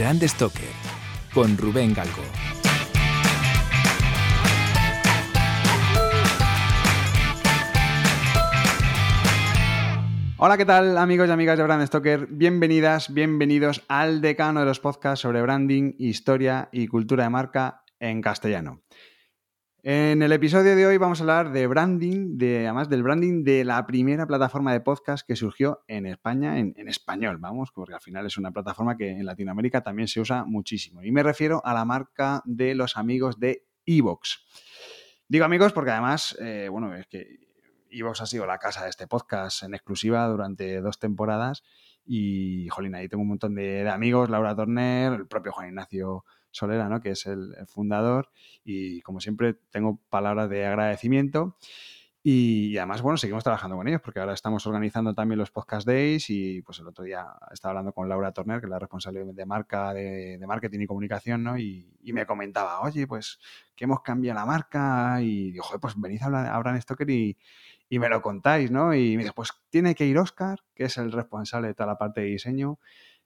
[0.00, 0.64] Brand Stoker
[1.34, 2.22] con Rubén Galgo.
[10.38, 12.28] Hola, ¿qué tal amigos y amigas de Brand Stoker?
[12.30, 18.22] Bienvenidas, bienvenidos al decano de los podcasts sobre branding, historia y cultura de marca en
[18.22, 18.80] castellano.
[19.82, 23.64] En el episodio de hoy vamos a hablar de branding, de, además del branding de
[23.64, 28.26] la primera plataforma de podcast que surgió en España, en, español, vamos, porque al final
[28.26, 31.02] es una plataforma que en Latinoamérica también se usa muchísimo.
[31.02, 34.44] Y me refiero a la marca de los amigos de Evox.
[35.26, 37.38] Digo amigos porque además, eh, bueno, es que
[37.90, 41.62] Evox ha sido la casa de este podcast en exclusiva durante dos temporadas
[42.04, 46.26] y, jolín, ahí tengo un montón de, de amigos, Laura Torner, el propio Juan Ignacio
[46.50, 47.00] Solera, ¿no?
[47.00, 48.30] que es el, fundador,
[48.64, 51.56] y como siempre tengo palabras de agradecimiento.
[52.22, 56.28] Y, además, bueno, seguimos trabajando con ellos porque ahora estamos organizando también los Podcast Days
[56.28, 59.46] y pues el otro día estaba hablando con Laura Torner, que es la responsable de
[59.46, 61.56] marca, de, marketing y comunicación, ¿no?
[61.58, 63.38] Y, me comentaba, oye, pues
[63.74, 67.38] que hemos cambiado la marca y digo, pues venid a hablar a Brand Stoker y,
[67.88, 68.94] y me lo contáis, ¿no?
[68.94, 71.98] Y me dice, pues tiene que ir Oscar, que es el responsable de toda la
[71.98, 72.78] parte de diseño,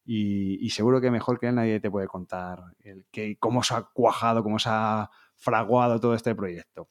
[0.05, 3.75] y, y, seguro que mejor que él nadie te puede contar el que, cómo se
[3.75, 6.89] ha cuajado, cómo se ha fraguado todo este proyecto.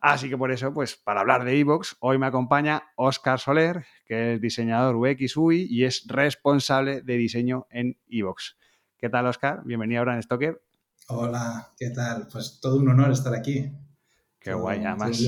[0.00, 4.34] Así que por eso, pues para hablar de Evox, hoy me acompaña Oscar Soler, que
[4.34, 8.58] es diseñador UX UI y es responsable de diseño en Evox.
[8.98, 9.62] ¿Qué tal, Oscar?
[9.64, 10.62] Bienvenido a Brand Stoker.
[11.08, 12.28] Hola, ¿qué tal?
[12.30, 13.72] Pues todo un honor estar aquí.
[14.38, 15.22] Qué todo, guay, además.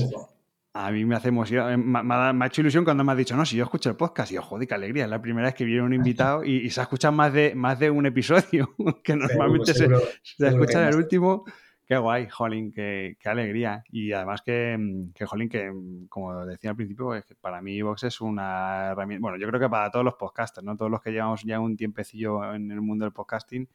[0.79, 3.35] A mí me hace emoción, eh, me, me, ha, hecho ilusión cuando me has dicho,
[3.35, 5.55] no, si yo escucho el podcast, y yo, joder, qué alegría, es la primera vez
[5.55, 8.75] que viene un invitado y, y se ha escuchado más de, más de un episodio,
[9.03, 11.45] que normalmente seguro, se, se escucha en el último.
[11.87, 13.81] Qué guay, Jolín, qué, qué, alegría.
[13.89, 14.77] Y además que,
[15.15, 15.71] que, Jolín, que
[16.09, 19.59] como decía al principio, es que para mí Vox es una herramienta, bueno, yo creo
[19.59, 20.75] que para todos los podcasters, ¿no?
[20.75, 23.69] Todos los que llevamos ya un tiempecillo en el mundo del podcasting,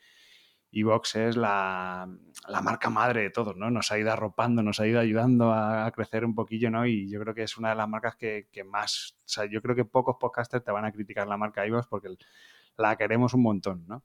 [0.72, 2.09] Evox es la,
[2.49, 3.71] la, marca madre de todos, ¿no?
[3.71, 6.87] Nos ha ido arropando, nos ha ido ayudando a, a, crecer un poquillo, ¿no?
[6.87, 9.61] Y yo creo que es una de las marcas que, que, más, o sea, yo
[9.61, 12.09] creo que pocos podcasters te van a criticar la marca Evox porque
[12.78, 14.03] la queremos un montón, ¿no?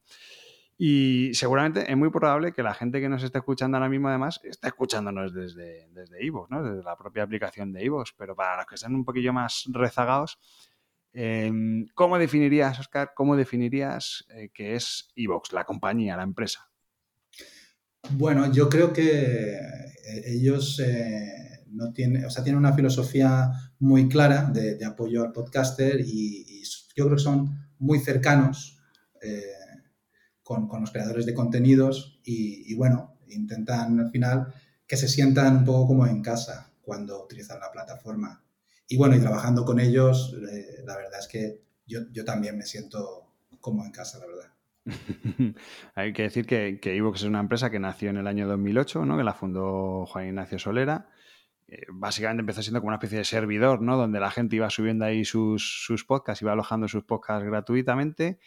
[0.80, 4.40] Y seguramente es muy probable que la gente que nos esté escuchando ahora mismo, además,
[4.44, 6.62] esté escuchándonos desde, desde Evox, ¿no?
[6.62, 8.14] Desde la propia aplicación de Evox.
[8.16, 10.38] Pero para los que estén un poquillo más rezagados,
[11.12, 11.50] eh,
[11.94, 16.68] ¿cómo definirías, Oscar, cómo definirías eh, que es Evox, la compañía, la empresa?
[18.10, 21.64] Bueno, yo creo que eh, ellos eh,
[21.94, 26.62] tienen, o sea, tienen una filosofía muy clara de, apoyo al podcaster y,
[26.96, 28.80] yo creo que son muy cercanos
[29.22, 29.42] eh,
[30.42, 34.52] con, con, los creadores de contenidos y, y, bueno, intentan al final
[34.84, 38.42] que se sientan un poco como en casa cuando utilizan la plataforma.
[38.88, 42.64] Y bueno, y trabajando con ellos, eh, la verdad es que yo, yo, también me
[42.64, 44.52] siento como en casa, la verdad.
[45.94, 49.04] Hay que decir que, que Evox es una empresa que nació en el año 2008,
[49.04, 49.18] ¿no?
[49.18, 51.10] que la fundó Juan Ignacio Solera.
[51.66, 53.98] Eh, básicamente empezó siendo como una especie de servidor, ¿no?
[53.98, 58.38] donde la gente iba subiendo ahí sus, sus podcasts, iba alojando sus podcasts gratuitamente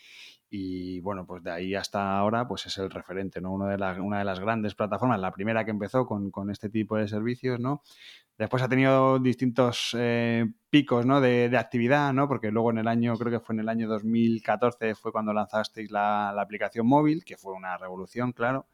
[0.54, 3.54] y bueno, pues de ahí hasta ahora pues es el referente, ¿no?
[3.54, 6.70] Uno de la, una de las grandes plataformas, la primera que empezó con, con este
[6.70, 7.82] tipo de servicios, ¿no?
[8.38, 11.22] Después ha tenido distintos eh, picos ¿no?
[11.22, 12.28] de, de, actividad, ¿no?
[12.28, 15.90] porque luego en el año, creo que fue en el año 2014, fue cuando lanzasteis
[15.92, 18.68] la, la aplicación móvil, que fue una revolución, claro.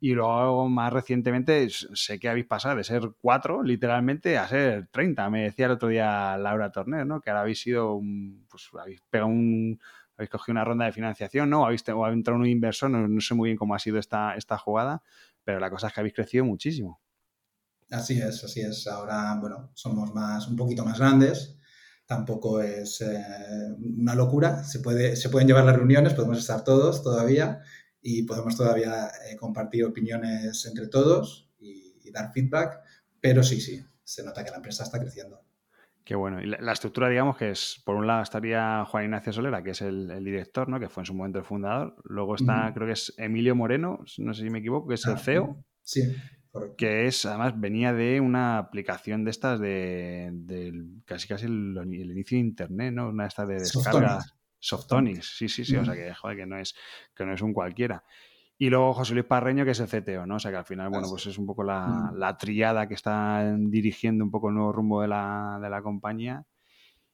[0.00, 5.28] Y luego, más recientemente, sé que habéis pasado de ser cuatro, literalmente, a ser 30.
[5.30, 7.20] Me decía el otro día Laura Torner, ¿no?
[7.20, 9.80] Que ahora habéis sido, un, pues habéis pegado un,
[10.18, 11.62] habéis cogido una ronda de financiación, ¿no?
[11.62, 14.34] O habéis, o habéis entrado un inversor, no, sé muy bien cómo ha sido esta,
[14.34, 15.02] esta jugada,
[15.44, 17.00] pero la cosa es que habéis crecido muchísimo.
[17.90, 18.86] Así es, así es.
[18.86, 21.56] Ahora, bueno, somos más, un poquito más grandes.
[22.04, 23.24] Tampoco es eh,
[23.80, 24.64] una locura.
[24.64, 27.60] Se, puede, se pueden llevar las reuniones, podemos estar todos todavía
[28.02, 32.80] y podemos todavía eh, compartir opiniones entre todos y, dar feedback.
[33.20, 35.42] Pero sí, sí, se nota que la empresa está creciendo.
[36.08, 36.40] Qué bueno.
[36.40, 39.72] Y la, la, estructura, digamos, que es, por un lado estaría Juan Ignacio Solera, que
[39.72, 40.80] es el, el director, ¿no?
[40.80, 41.96] Que fue en su momento el fundador.
[42.04, 42.72] Luego está, uh -huh.
[42.72, 45.62] creo que es Emilio Moreno, no sé si me equivoco, que es ah, el CEO.
[45.82, 46.00] Sí.
[46.78, 50.32] Que es, además, venía de una aplicación de estas de,
[51.04, 53.10] casi casi el, inicio de internet, ¿no?
[53.10, 54.20] Una de estas de descarga.
[54.58, 55.76] Softonics, sí, sí, sí.
[55.76, 56.74] O sea que, joder, que no es,
[57.14, 58.02] que no es un cualquiera.
[58.60, 60.34] Y luego José Luis Parreño, que es el CTO, ¿no?
[60.34, 63.54] O sea que al final, bueno, pues es un poco la, la triada que está
[63.56, 66.44] dirigiendo un poco el nuevo rumbo de la, de la compañía.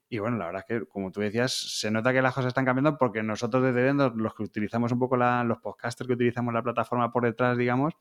[0.09, 2.65] Y bueno, la verdad es que, como tú decías, se nota que las cosas están
[2.65, 6.63] cambiando porque nosotros desde dentro, los que utilizamos un poco los podcasters que utilizamos la
[6.63, 7.95] plataforma por detrás, digamos,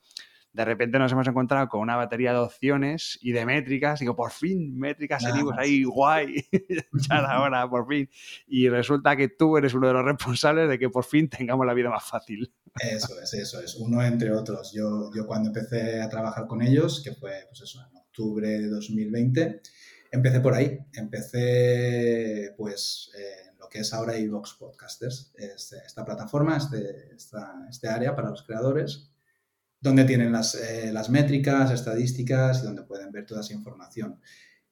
[0.54, 3.98] de repente nos hemos encontrado con una batería de opciones y de métricas.
[3.98, 6.46] Digo, por fin, métricas en ahí, guay,
[7.08, 8.08] ya la hora, por fin.
[8.46, 11.74] Y resulta que tú eres uno de los responsables de que por fin tengamos la
[11.74, 12.54] vida más fácil.
[12.80, 14.72] Eso es, eso es, uno entre otros.
[14.72, 18.68] Yo, yo cuando empecé a trabajar con ellos, que fue pues eso, en octubre de
[18.68, 19.60] 2020,
[20.12, 20.78] empecé por ahí.
[20.92, 28.14] Empecé pues en lo que es ahora iVox Podcasters, este, esta plataforma, este, este área
[28.14, 29.10] para los creadores
[29.84, 34.18] donde tienen las, eh, las métricas, estadísticas y donde pueden ver toda esa información.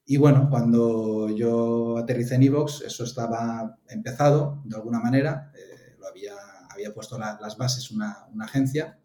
[0.07, 6.09] Y bueno, cuando yo aterricé en Evox, eso estaba empezado de alguna manera, eh, lo
[6.09, 6.35] había,
[6.71, 8.99] había puesto las bases una, una agencia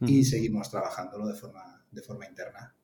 [0.00, 2.74] y seguimos trabajándolo de forma, de forma interna.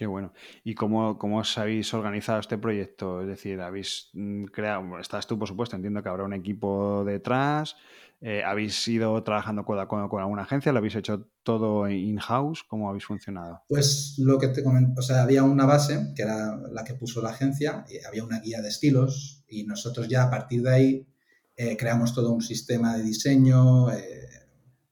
[0.00, 0.32] Qué bueno.
[0.64, 3.20] ¿Y cómo, cómo os habéis organizado este proyecto?
[3.20, 7.76] Es decir, habéis mm, creado, estás tú, por supuesto, entiendo que habrá un equipo detrás,
[8.22, 10.72] eh, ¿Habéis ido trabajando con, con, alguna agencia?
[10.72, 12.64] ¿Lo habéis hecho todo in-house?
[12.66, 13.60] ¿Cómo habéis funcionado?
[13.68, 17.20] Pues lo que te comento, o sea, había una base, que era la que puso
[17.20, 21.08] la agencia, había una guía de estilos, y nosotros ya a partir de ahí
[21.56, 24.30] eh, creamos todo un sistema de diseño, eh,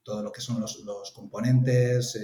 [0.02, 2.14] todo lo que son los, los componentes,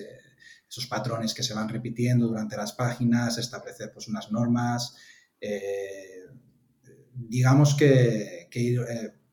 [0.75, 4.97] esos patrones que se van repitiendo durante las páginas, establecer pues unas normas,
[7.15, 8.81] digamos que, que ir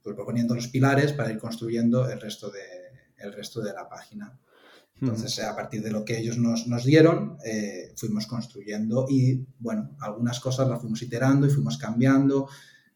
[0.03, 2.81] pues, proponiendo los pilares para ir construyendo el resto de,
[3.17, 4.39] el resto de la página.
[4.99, 9.95] Entonces, a partir de lo que ellos nos, nos dieron, eh, fuimos construyendo y, bueno,
[9.99, 12.47] algunas cosas las fuimos iterando y fuimos cambiando,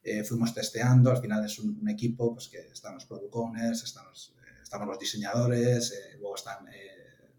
[0.03, 1.09] eh, fuimos testeando.
[1.09, 4.87] Al final es un, equipo pues, que están los product owners, están los, eh, estamos
[4.87, 6.67] los diseñadores, luego están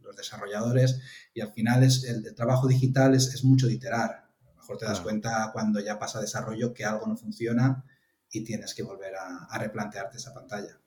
[0.06, 1.00] los desarrolladores
[1.34, 4.10] y al final es, el, trabajo digital es, es, mucho de iterar.
[4.44, 7.84] A lo mejor te das cuenta cuando ya pasa desarrollo que algo no funciona
[8.30, 10.78] y tienes que volver a, replantearte esa pantalla.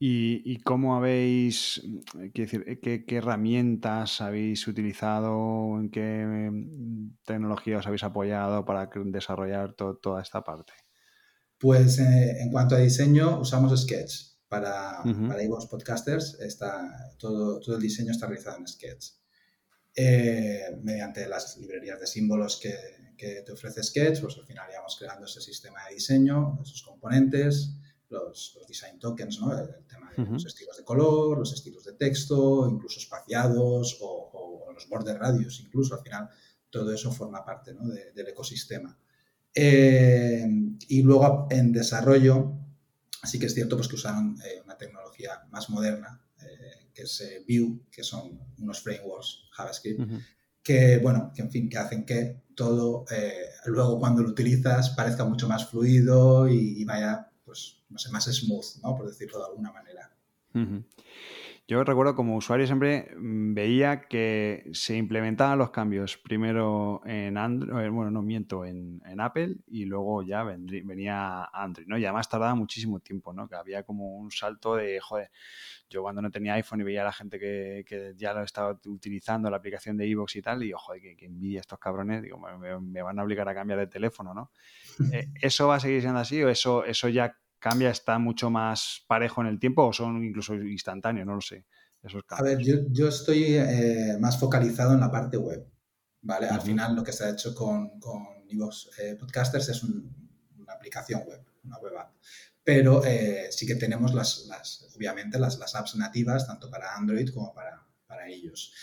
[0.00, 1.82] ¿Y, cómo habéis,
[2.32, 10.22] decir, qué, herramientas habéis utilizado, en qué mm, tecnología os habéis apoyado para desarrollar toda
[10.22, 10.72] esta parte?
[11.58, 14.37] Pues eh, en cuanto a diseño, usamos Sketch.
[14.48, 19.12] Para, uh Podcasters, está, todo, todo el diseño está realizado en Sketch.
[19.94, 22.74] Eh, mediante las librerías de símbolos que,
[23.18, 27.74] que te ofrece Sketch, pues al final íbamos creando ese sistema de diseño, esos componentes,
[28.08, 29.52] los, design tokens, ¿no?
[29.58, 34.88] el, tema de los estilos de color, los estilos de texto, incluso espaciados o, los
[34.88, 36.28] border radios, incluso al final
[36.70, 37.88] todo eso forma parte ¿no?
[37.88, 38.96] del ecosistema.
[39.52, 40.46] Eh,
[40.86, 42.57] y luego en desarrollo,
[43.24, 47.22] sí que es cierto pues, que usaron eh, una tecnología más moderna, eh, que es
[47.48, 50.00] Vue, que son unos frameworks JavaScript,
[50.62, 55.24] que, bueno, que en fin, que hacen que todo eh, luego cuando lo utilizas parezca
[55.24, 58.96] mucho más fluido y, vaya, pues, no sé, más smooth, ¿no?
[58.96, 60.12] Por decirlo de alguna manera.
[61.70, 67.84] Yo recuerdo como usuario siempre mm, veía que se implementaban los cambios primero en Android,
[67.84, 71.98] eh, bueno, no miento, en, Apple y luego ya venía Android, ¿no?
[71.98, 73.48] Y además tardaba muchísimo tiempo, ¿no?
[73.48, 75.30] Que había como un salto de, joder,
[75.90, 79.50] yo cuando no tenía iPhone y veía a la gente que, ya lo estaba utilizando,
[79.50, 83.02] la aplicación de iVoox y tal, y ojo, que, que envidia estos cabrones, digo, me,
[83.02, 84.52] van a obligar a cambiar de teléfono, ¿no?
[85.12, 89.04] Eh, ¿Eso va a seguir siendo así o eso, eso ya cambia, está mucho más
[89.06, 91.26] parejo en el tiempo o son incluso instantáneos?
[91.26, 91.64] No lo sé.
[92.30, 95.66] a ver, yo, estoy eh, más focalizado en la parte web,
[96.22, 96.48] ¿vale?
[96.48, 98.26] Al final lo que se ha hecho con, con
[98.98, 102.12] eh, Podcasters es una aplicación web, una web app
[102.68, 104.46] pero eh, sí que tenemos las,
[104.94, 108.74] obviamente las, las, apps nativas, tanto para Android como para, para ellos.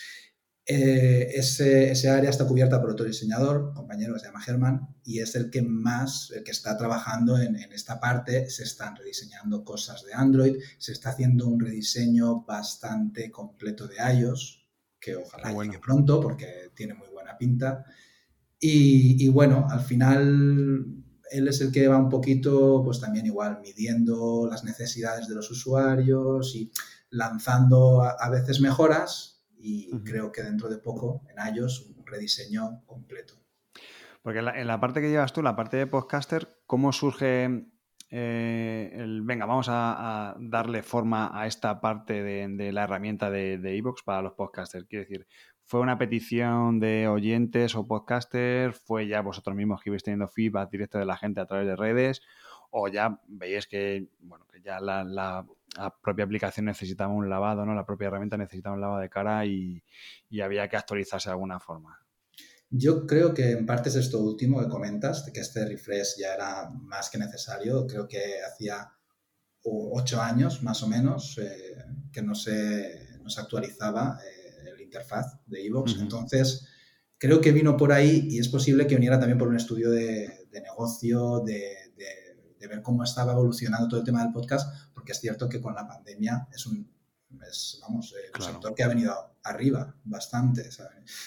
[0.68, 5.20] Eh, ese, ese, área está cubierta por otro diseñador, compañero que se llama Germán, y
[5.20, 8.50] es el que más, el que está trabajando en, en, esta parte.
[8.50, 14.66] Se están rediseñando cosas de Android, se está haciendo un rediseño bastante completo de iOS,
[15.00, 17.86] que ojalá llegue pronto porque tiene muy buena pinta.
[18.60, 23.60] Y, y bueno, al final él es el que va un poquito, pues también igual,
[23.62, 26.72] midiendo las necesidades de los usuarios y
[27.10, 29.35] lanzando a, veces mejoras
[29.66, 33.34] y creo que dentro de poco en iOS un rediseño completo.
[34.22, 37.68] Porque en la, parte que llevas tú, la parte de podcaster, ¿cómo surge
[38.10, 44.04] eh, el, venga, vamos a, darle forma a esta parte de, la herramienta de Evox
[44.04, 44.86] para los podcasters?
[44.88, 45.28] Quiero decir,
[45.64, 48.80] ¿fue una petición de oyentes o podcasters?
[48.86, 51.76] ¿Fue ya vosotros mismos que ibais teniendo feedback directo de la gente a través de
[51.76, 52.22] redes?
[52.78, 55.46] ¿O ya veis que, bueno, que ya la,
[56.02, 57.74] propia aplicación necesitaba un lavado, ¿no?
[57.74, 59.82] La propia herramienta necesitaba un lavado de cara y,
[60.30, 62.06] y había que actualizarse de alguna forma?
[62.70, 66.34] Yo creo que en parte es esto último que comentas, de que este refresh ya
[66.34, 67.88] era más que necesario.
[67.88, 68.92] Creo que hacía
[69.64, 71.78] ocho años más o menos eh,
[72.12, 75.96] que no se, no se actualizaba eh, el interfaz de Evox.
[76.00, 76.68] Entonces,
[77.18, 80.46] creo que vino por ahí y es posible que viniera también por un estudio de,
[80.52, 81.85] negocio, de,
[82.68, 85.76] de, ver cómo estaba evolucionando todo el tema del podcast, porque es cierto que con
[85.76, 86.90] la pandemia es un,
[87.82, 90.70] vamos, el sector que ha venido arriba bastante.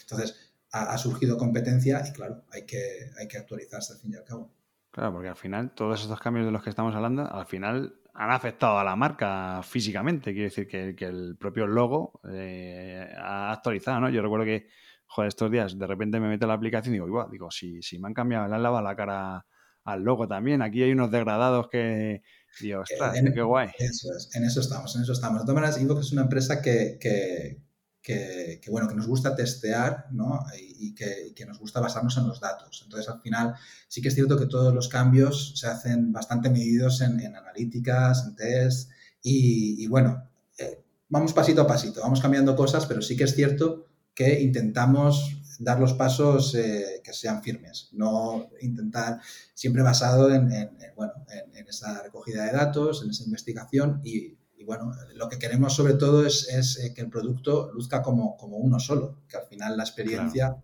[0.02, 4.24] Entonces, ha, surgido competencia y claro, hay que, hay que actualizarse al fin y al
[4.24, 4.52] cabo.
[4.90, 8.30] Claro, porque al final todos estos cambios de los que estamos hablando, al final han
[8.30, 10.32] afectado a la marca físicamente.
[10.32, 14.10] Quiere decir que, el propio logo eh, ha actualizado, ¿no?
[14.10, 14.68] Yo recuerdo que,
[15.06, 17.80] joder, estos días de repente me meto en la aplicación y digo, igual, digo, si,
[17.80, 19.46] si me han cambiado, le han lavado la cara
[19.88, 20.62] al logo también.
[20.62, 22.22] Aquí hay unos degradados que,
[22.60, 23.68] Dios, ostras, qué guay.
[23.78, 25.40] Eso es, en eso estamos, en eso estamos.
[25.40, 30.44] De todas maneras, que es una empresa que, que, bueno, que nos gusta testear ¿no?
[30.58, 32.82] y, que, que, nos gusta basarnos en los datos.
[32.84, 33.54] Entonces, al final,
[33.88, 38.36] sí que es cierto que todos los cambios se hacen bastante medidos en, analíticas, en
[38.36, 38.90] test
[39.22, 40.28] y, bueno,
[40.58, 45.37] eh, vamos pasito a pasito, vamos cambiando cosas, pero sí que es cierto que intentamos
[45.58, 49.20] dar los pasos eh, que sean firmes, no intentar
[49.54, 50.48] siempre basado en,
[50.96, 54.38] bueno, en, esa recogida de datos, en esa investigación y
[54.68, 59.22] bueno, lo que queremos sobre todo es, eh, que el producto luzca como, uno solo,
[59.26, 60.62] que al final la experiencia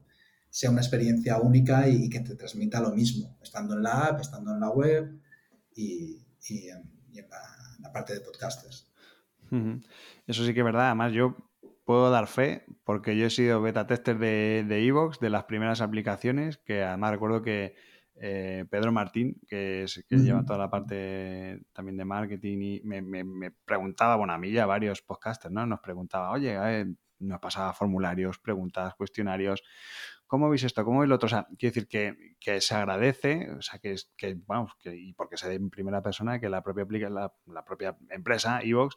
[0.51, 4.53] sea una experiencia única y, que te transmita lo mismo, estando en la app, estando
[4.53, 5.19] en la web
[5.75, 6.91] y, en,
[7.81, 8.93] la, parte de podcasters.
[10.27, 11.35] Eso sí que es verdad, además yo
[11.85, 15.81] puedo dar fe porque yo he sido beta tester de Evox, de, de las primeras
[15.81, 17.75] aplicaciones, que además recuerdo que
[18.17, 23.50] eh, Pedro Martín, que, es, que lleva toda la parte también de marketing, y me,
[23.64, 25.67] preguntaba, bueno, a mí ya varios podcasters, ¿no?
[25.67, 26.87] Nos preguntaba, oye,
[27.19, 29.62] nos pasaba formularios, preguntas, cuestionarios,
[30.26, 30.85] ¿cómo veis esto?
[30.85, 31.26] ¿Cómo veis lo otro?
[31.26, 31.88] O sea, quiero decir
[32.38, 36.00] que, se agradece, o sea, que, que vamos, que, y porque se ve en primera
[36.00, 38.97] persona que la propia, la, la propia empresa, Evox,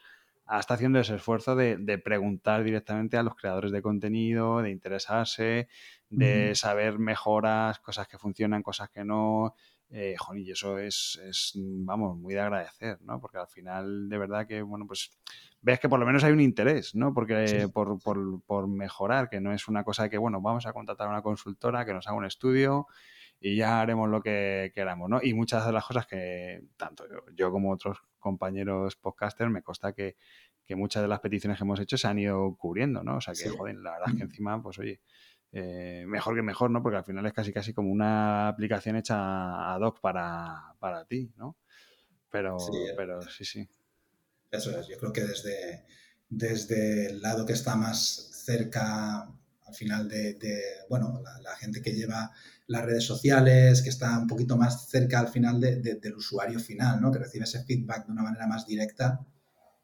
[0.59, 5.67] está haciendo ese esfuerzo de, preguntar directamente a los creadores de contenido, de interesarse,
[6.09, 9.55] de saber mejoras, cosas que funcionan, cosas que no.
[9.89, 11.19] Eh, y eso es,
[11.55, 13.21] vamos, muy de agradecer, ¿no?
[13.21, 15.11] Porque al final, de verdad que, bueno, pues
[15.61, 17.13] ves que por lo menos hay un interés, ¿no?
[17.13, 21.07] Porque por, por, por, mejorar, que no es una cosa que, bueno, vamos a contratar
[21.07, 22.87] a una consultora que nos haga un estudio
[23.39, 25.19] y ya haremos lo que queramos, ¿no?
[25.21, 30.15] Y muchas de las cosas que tanto yo como otros compañeros podcasters, me consta que,
[30.69, 33.17] muchas de las peticiones que hemos hecho se han ido cubriendo, ¿no?
[33.17, 34.99] O sea que, joder, la verdad es que encima, pues oye,
[35.53, 36.83] eh, mejor que mejor, ¿no?
[36.83, 41.31] Porque al final es casi casi como una aplicación hecha ad hoc para, para ti,
[41.37, 41.55] ¿no?
[42.29, 43.69] Pero sí, pero sí, sí.
[44.51, 45.85] Eso es, yo creo que desde,
[46.29, 49.29] desde el lado que está más cerca
[49.67, 50.37] al final de,
[50.89, 52.31] bueno, la, gente que lleva
[52.67, 57.11] las redes sociales, que está un poquito más cerca al final del usuario final, ¿no?
[57.11, 59.25] que recibe ese feedback de una manera más directa,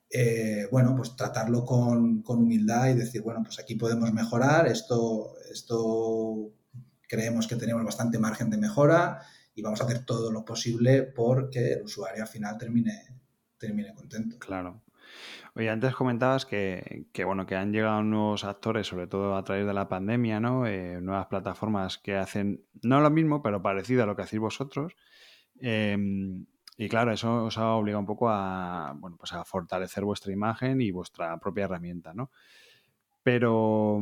[0.10, 6.54] eh, bueno, pues tratarlo con, humildad y decir, bueno, pues aquí podemos mejorar, esto, esto
[7.08, 9.22] creemos que tenemos bastante margen de mejora
[9.56, 13.08] y vamos a hacer todo lo posible porque el usuario al final termine,
[13.58, 14.38] termine contento.
[14.38, 14.84] Claro.
[15.56, 19.74] Oye, antes comentabas que, bueno, que han llegado nuevos actores, sobre todo a través de
[19.74, 20.66] la pandemia, ¿no?
[20.66, 24.96] Eh, nuevas plataformas que hacen no lo mismo, pero parecido a lo que hacéis vosotros.
[25.60, 26.46] Em,
[26.78, 30.82] y claro, eso os ha obligado un poco a, bueno, pues a fortalecer vuestra imagen
[30.82, 32.32] y vuestra propia herramienta, ¿no?
[33.22, 34.02] Pero,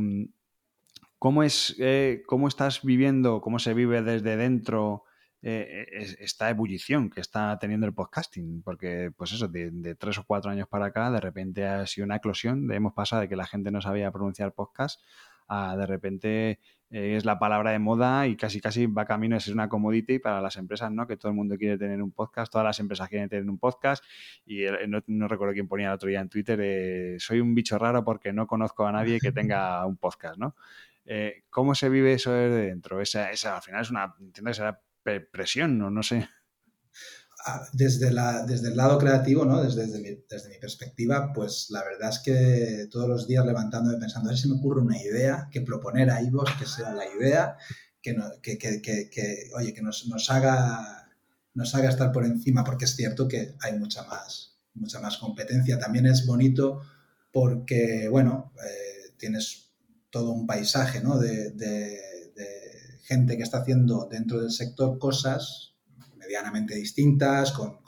[1.19, 5.03] ¿cómo es, eh, cómo estás viviendo, cómo se vive desde dentro
[5.43, 5.87] eh,
[6.19, 10.67] esta ebullición que está teniendo el podcasting, porque pues eso, de, tres o cuatro años
[10.67, 13.71] para acá, de repente ha sido una eclosión, de, hemos pasado de que la gente
[13.71, 15.01] no sabía pronunciar podcast
[15.47, 16.59] a de repente
[16.91, 20.19] eh, es la palabra de moda y casi casi va camino de ser una commodity
[20.19, 21.07] para las empresas, ¿no?
[21.07, 24.03] Que todo el mundo quiere tener un podcast, todas las empresas quieren tener un podcast
[24.45, 28.31] y no, recuerdo quién ponía el otro día en Twitter, soy un bicho raro porque
[28.31, 30.55] no conozco a nadie que tenga un podcast, ¿no?
[31.05, 33.01] Eh, ¿Cómo se vive eso desde dentro?
[33.01, 34.79] Esa, esa, al final es una, entiendo que será
[35.31, 35.89] presión, ¿no?
[35.89, 36.27] No sé.
[37.45, 39.63] Ah, desde, la, desde el lado creativo, ¿no?
[39.63, 44.33] Desde, desde, mi, perspectiva, pues la verdad es que todos los días levantándome pensando, a
[44.33, 47.57] ver si me ocurre una idea, que proponer a Ivos que sea la idea,
[48.01, 51.01] que, que, que, que oye, que nos, nos, haga
[51.53, 55.79] nos haga estar por encima, porque es cierto que hay mucha más, mucha más competencia.
[55.79, 56.81] También es bonito
[57.31, 59.71] porque, bueno, eh, tienes
[60.09, 61.17] todo un paisaje ¿no?
[61.17, 61.51] de,
[63.11, 65.75] gente que está haciendo dentro del sector cosas
[66.15, 67.79] medianamente distintas, con,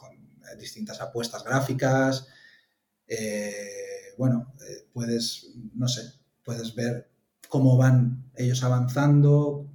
[0.60, 2.28] distintas apuestas gráficas.
[3.08, 6.02] Eh, bueno, eh, puedes, no sé,
[6.44, 7.10] puedes ver
[7.48, 9.72] cómo van ellos avanzando,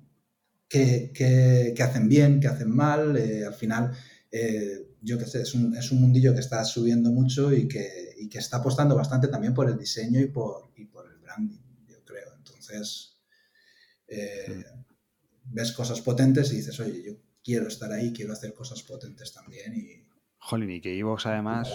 [0.68, 3.16] qué, hacen bien, qué hacen mal.
[3.16, 3.92] Eh, al final,
[4.30, 8.38] eh, yo qué sé, es un, mundillo que está subiendo mucho y que, y que,
[8.38, 12.34] está apostando bastante también por el diseño y por, y por el branding, yo creo.
[12.36, 13.16] Entonces,
[14.08, 14.64] eh,
[15.50, 17.12] ves cosas potentes y dices, oye, yo
[17.42, 20.08] quiero estar ahí, quiero hacer cosas potentes también y,
[20.40, 21.68] Jolín, y que Evox además,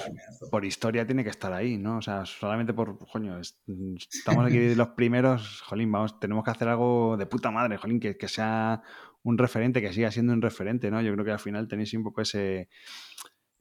[0.49, 1.97] por historia, tiene que estar ahí, ¿no?
[1.97, 7.17] O sea, solamente por, coño, estamos aquí los primeros, jolín, vamos, tenemos que hacer algo
[7.17, 8.81] de puta madre, jolín, que, que sea
[9.21, 11.01] un referente, que siga siendo un referente, ¿no?
[11.01, 12.69] Yo creo que al final tenéis un poco ese,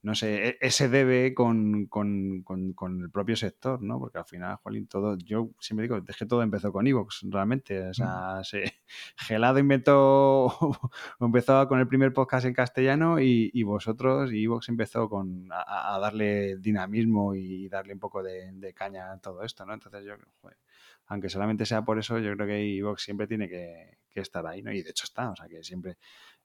[0.02, 3.98] no sé, e-, ese debe con, el propio sector, ¿no?
[3.98, 7.88] Porque al final, Juan, todo, yo siempre digo, es que todo empezó con Evox, realmente.
[7.88, 8.44] O sea, mm.
[8.44, 8.64] se,
[9.16, 10.52] Gelado inventó,
[11.20, 16.56] empezó con el primer podcast en castellano y, vosotros, y Evox empezó con, a, darle
[16.58, 19.74] dinamismo y darle un poco de, caña a todo esto, ¿no?
[19.74, 20.58] Entonces yo, joder,
[21.06, 24.62] aunque solamente sea por eso, yo creo que Evox siempre tiene que, que estar ahí,
[24.62, 24.72] ¿no?
[24.72, 25.98] Y de hecho está, o sea, que siempre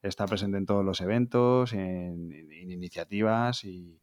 [0.07, 3.99] está presente en todos los eventos, en, iniciativas y,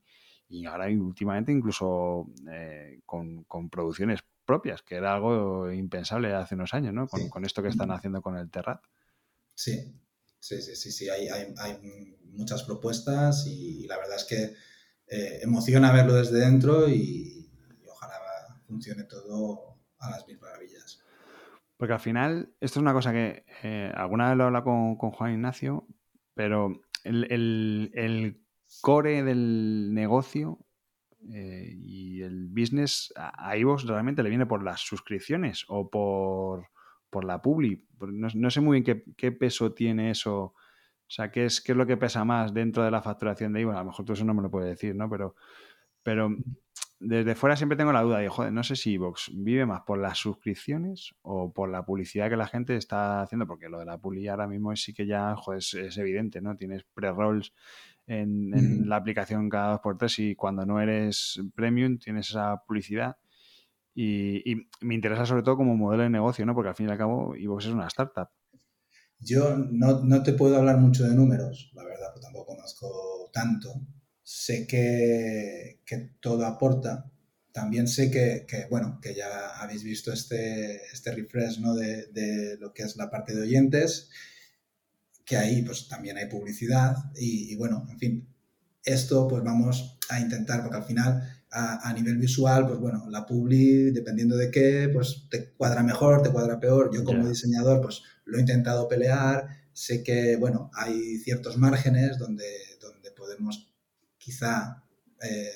[0.68, 7.08] ahora últimamente incluso eh, con, producciones propias, que era algo impensable hace unos años, ¿no?
[7.08, 8.80] Con, esto que están haciendo con el Terrat.
[9.54, 9.94] Sí,
[10.38, 11.08] sí, sí, sí, sí.
[11.08, 11.52] Hay,
[12.34, 14.54] muchas propuestas y la verdad es que
[15.06, 17.48] eh, emociona verlo desde dentro y,
[17.88, 18.14] ojalá
[18.66, 21.03] funcione todo a las mil maravillas.
[21.76, 25.10] Porque al final, esto es una cosa que eh, alguna vez lo he hablado con,
[25.10, 25.86] Juan Ignacio,
[26.34, 28.40] pero el,
[28.80, 30.58] core del negocio
[31.32, 36.68] eh, y el business a, Ivox realmente le viene por las suscripciones o por,
[37.24, 37.86] la publi.
[38.00, 40.36] No, sé muy bien qué, peso tiene eso.
[40.42, 40.54] O
[41.06, 43.76] sea, ¿qué es, qué es lo que pesa más dentro de la facturación de Ivox?
[43.76, 45.08] A lo mejor tú eso no me lo puedes decir, ¿no?
[45.08, 45.34] Pero,
[46.02, 46.30] pero
[47.06, 49.98] desde fuera siempre tengo la duda de, joder, no sé si Vox vive más por
[49.98, 53.98] las suscripciones o por la publicidad que la gente está haciendo, porque lo de la
[53.98, 56.56] publicidad ahora mismo sí que ya, joder, es, evidente, ¿no?
[56.56, 57.52] Tienes pre-rolls
[58.06, 63.16] en, la aplicación cada dos por tres y cuando no eres premium tienes esa publicidad.
[63.94, 66.54] Y, me interesa sobre todo como modelo de negocio, ¿no?
[66.54, 68.28] Porque al fin y al cabo Evox es una startup.
[69.20, 73.68] Yo no, no te puedo hablar mucho de números, la verdad, pues tampoco conozco tanto
[74.24, 75.80] sé que,
[76.20, 77.12] todo aporta.
[77.52, 81.74] También sé que, bueno, que ya habéis visto este, este refresh ¿no?
[81.74, 84.10] de, lo que es la parte de oyentes,
[85.24, 88.28] que ahí pues también hay publicidad y, bueno, en fin,
[88.82, 93.92] esto pues vamos a intentar, porque al final a, nivel visual, pues bueno, la publi,
[93.92, 96.90] dependiendo de qué, pues te cuadra mejor, te cuadra peor.
[96.92, 102.44] Yo como diseñador pues lo he intentado pelear, sé que bueno, hay ciertos márgenes donde,
[102.80, 103.73] donde podemos
[104.24, 104.82] quizá
[105.22, 105.50] eh,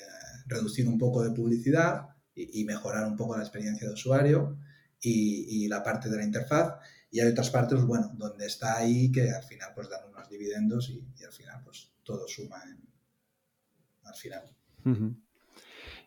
[0.45, 4.57] reducir un poco de publicidad y, mejorar un poco la experiencia de usuario
[5.01, 6.75] y, la parte de la interfaz.
[7.11, 10.89] Y hay otras partes, bueno, donde está ahí que al final pues dan unos dividendos
[10.89, 12.61] y, al final pues todo suma
[14.03, 14.43] al final.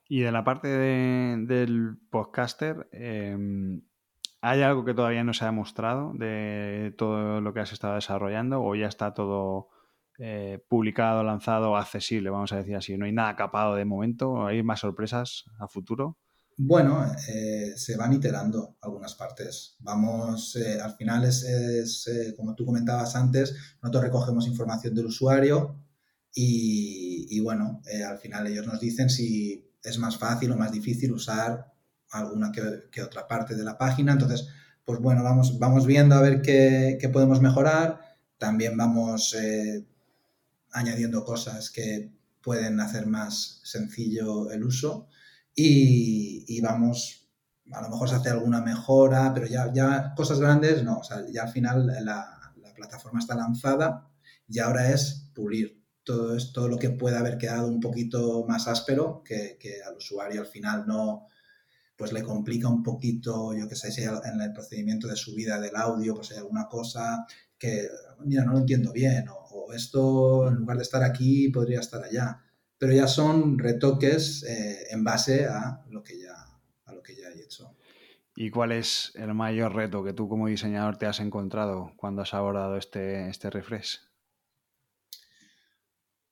[0.09, 3.83] Y de la parte del podcaster, em,
[4.40, 8.62] ¿hay algo que todavía no se ha mostrado de todo lo que has estado desarrollando
[8.62, 9.71] o ya está todo
[10.24, 12.96] eh, publicado, lanzado, accesible, vamos a decir así.
[12.96, 16.16] No hay nada capado de momento, hay más sorpresas a futuro.
[16.56, 19.74] Bueno, eh, se van iterando algunas partes.
[19.80, 25.82] Vamos, eh, al final es, como tú comentabas antes, nosotros recogemos información del usuario
[26.32, 31.74] y, bueno, al final ellos nos dicen si es más fácil o más difícil usar
[32.12, 34.12] alguna que, otra parte de la página.
[34.12, 34.46] Entonces,
[34.85, 37.98] pues bueno, vamos, vamos viendo a ver qué, qué podemos mejorar.
[38.38, 39.35] También vamos
[40.72, 45.08] añadiendo cosas que pueden hacer más sencillo el uso
[45.54, 47.28] y, vamos,
[47.72, 51.24] a lo mejor se hace alguna mejora, pero ya, ya cosas grandes no, o sea,
[51.30, 52.38] ya al final la,
[52.74, 54.11] plataforma está lanzada
[54.48, 59.22] y ahora es pulir todo esto, lo que puede haber quedado un poquito más áspero,
[59.24, 61.28] que, que al usuario al final no,
[62.02, 65.76] pues le complica un poquito, yo que sé, si en el procedimiento de subida del
[65.76, 67.24] audio, pues hay alguna cosa
[67.56, 67.88] que,
[68.24, 69.41] mira, no lo entiendo bien, o,
[69.74, 72.42] esto en lugar de estar aquí podría estar allá.
[72.78, 76.34] Pero ya son retoques eh, en base a lo, que ya,
[76.84, 77.76] a lo que ya he hecho.
[78.34, 82.34] ¿Y cuál es el mayor reto que tú como diseñador te has encontrado cuando has
[82.34, 84.00] abordado este, este refresh?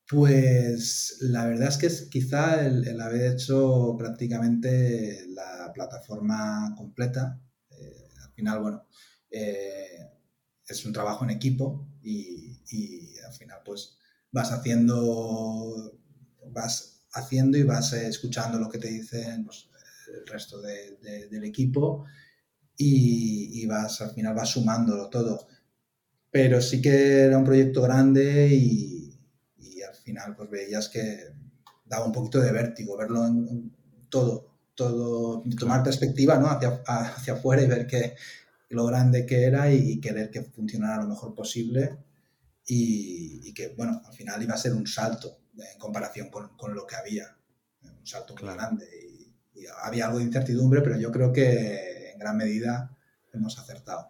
[0.09, 7.41] Pues la verdad es que es quizá el, haber hecho prácticamente la plataforma completa.
[7.71, 8.87] Eh, al final, bueno,
[9.31, 10.11] eh,
[10.73, 12.57] es un trabajo en equipo y,
[13.27, 13.97] al final pues
[14.31, 15.99] vas haciendo,
[16.53, 19.69] vas haciendo y vas escuchando lo que te dicen pues,
[20.13, 22.07] el resto del equipo
[22.77, 25.47] y, vas al final vas sumándolo todo.
[26.31, 29.01] Pero sí que era un proyecto grande y,
[30.11, 31.35] final pues veías que
[31.85, 33.73] daba un poquito de vértigo verlo en,
[34.09, 36.49] todo, todo, tomar perspectiva ¿no?
[36.49, 38.17] hacia, hacia afuera y ver que
[38.71, 41.99] lo grande que era y, querer que funcionara lo mejor posible
[42.67, 46.87] y, que, bueno, al final iba a ser un salto en comparación con, con lo
[46.87, 47.37] que había,
[47.83, 48.87] un salto muy grande
[49.55, 52.97] y, y había algo de incertidumbre, pero yo creo que en gran medida
[53.33, 54.09] hemos acertado.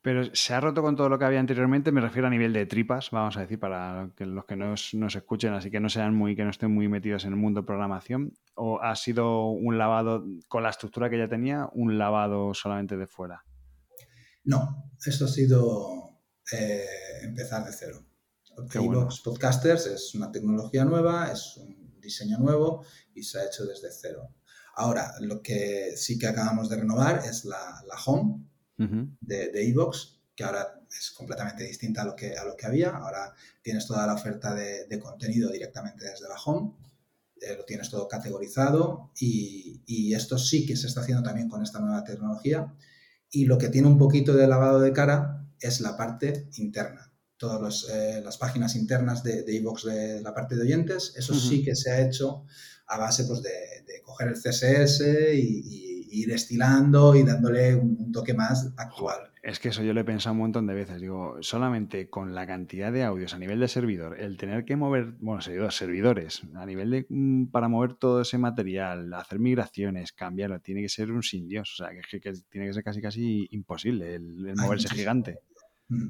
[0.00, 2.66] Pero se ha roto con todo lo que había anteriormente, me refiero a nivel de
[2.66, 6.14] tripas, vamos a decir, para que los que nos, nos escuchen, así que no sean
[6.14, 9.76] muy, que no estén muy metidos en el mundo de programación, o ha sido un
[9.76, 13.44] lavado con la estructura que ya tenía, un lavado solamente de fuera.
[14.48, 16.86] No, esto ha sido eh,
[17.20, 18.02] empezar de cero.
[18.72, 22.82] Evox Podcasters es una tecnología nueva, es un diseño nuevo
[23.14, 24.36] y se ha hecho desde cero.
[24.76, 28.46] Ahora, lo que sí que acabamos de renovar es la, la home,
[28.78, 32.96] de, de Evox, que ahora es completamente distinta a lo que, a lo que había.
[32.96, 36.72] Ahora tienes toda la oferta de, contenido directamente desde la home,
[37.38, 41.62] eh, lo tienes todo categorizado y, y, esto sí que se está haciendo también con
[41.62, 42.74] esta nueva tecnología.
[43.30, 47.12] Y lo que tiene un poquito de lavado de cara es la parte interna.
[47.36, 51.76] Todas eh, las páginas internas de Evox de, la parte de oyentes, eso sí que
[51.76, 52.44] se ha hecho
[52.88, 53.50] a base pues, de,
[54.02, 55.02] coger el CSS
[55.34, 59.30] y ir estilando y dándole un, toque más actual.
[59.42, 61.00] Es que eso yo lo he pensado un montón de veces.
[61.00, 65.12] Digo, solamente con la cantidad de audios a nivel de servidor, el tener que mover,
[65.20, 70.60] bueno, servidores, servidores, a nivel de mm, para mover todo ese material, hacer migraciones, cambiarlo,
[70.60, 71.72] tiene que ser un sin Dios.
[71.74, 75.38] O sea, que, que tiene que ser casi casi imposible el, moverse gigante.
[75.88, 76.08] Mm,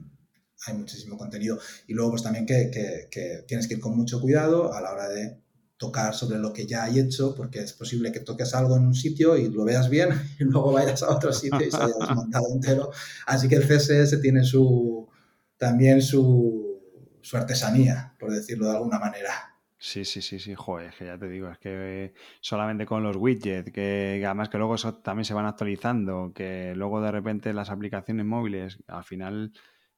[0.67, 1.59] hay muchísimo contenido.
[1.87, 5.09] Y luego, pues también que, que tienes que ir con mucho cuidado a la hora
[5.09, 5.48] de
[5.79, 8.95] tocar sobre lo que ya hay hecho, porque es posible que toques algo en un
[8.95, 12.47] sitio y lo veas bien y luego vayas a otro sitio y se haya desmontado
[12.53, 12.91] entero.
[13.27, 15.09] Así que el CSS tiene su
[15.57, 19.55] también su, su artesanía, por decirlo de alguna manera.
[19.81, 23.71] Sí, sí, sí, sí, joder, que ya te digo, es que solamente con los widgets,
[23.71, 28.27] que además que luego eso también se van actualizando, que luego de repente las aplicaciones
[28.27, 29.53] móviles, al final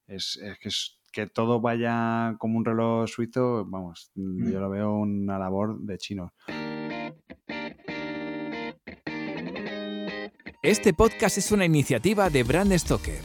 [0.07, 4.61] es, es que es que todo vaya como un reloj suizo, vamos, yo mm.
[4.61, 6.33] lo veo una labor de chino.
[10.63, 13.23] Este podcast es una iniciativa de Brand Stoker,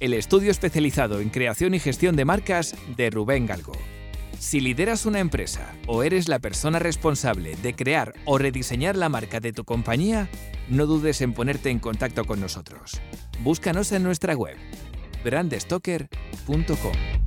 [0.00, 3.74] el estudio especializado en creación y gestión de marcas de Rubén Galgo.
[4.38, 9.40] Si lideras una empresa o eres la persona responsable de crear o rediseñar la marca
[9.40, 10.28] de tu compañía,
[10.68, 13.00] no dudes en ponerte en contacto con nosotros.
[13.42, 14.56] Búscanos en nuestra web
[15.24, 17.17] brandstoker.com.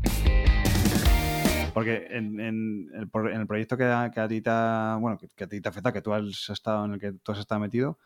[1.74, 3.10] Porque en, el,
[3.48, 6.86] proyecto que, a ti te bueno, que, a ti te afecta, que tú has estado
[6.86, 7.98] en el que tú has estado metido,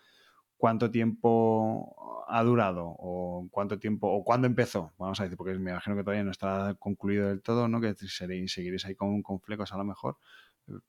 [0.58, 2.86] ¿cuánto tiempo ha durado?
[2.86, 4.93] ¿O cuánto tiempo, o cuándo empezó?
[4.97, 7.82] Vamos a decir, porque me imagino que todavía no está concluido del todo, ¿no?
[7.82, 10.17] Que seguiréis ahí con, con flecos a lo mejor.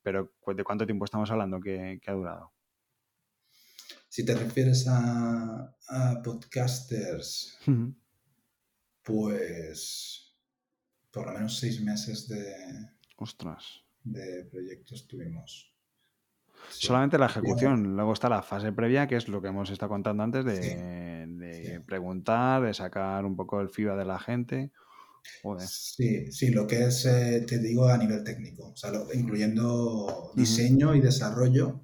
[0.03, 2.53] Pero ¿de cuánto tiempo estamos hablando que, ha durado?
[4.09, 5.75] Si te refieres a,
[6.25, 7.59] podcasters,
[9.03, 10.26] pues
[11.17, 12.45] por lo menos seis meses de,
[13.17, 13.83] Ostras.
[14.05, 15.73] de proyectos tuvimos.
[16.69, 20.23] Solamente la ejecución, luego está la fase previa, que es lo que hemos estado contando
[20.23, 24.73] antes, de, preguntar, de sacar un poco el FIBA de la gente.
[25.59, 30.95] Sí, sí, lo que es, eh, te digo, a nivel técnico, o sea, incluyendo diseño
[30.95, 31.81] y desarrollo,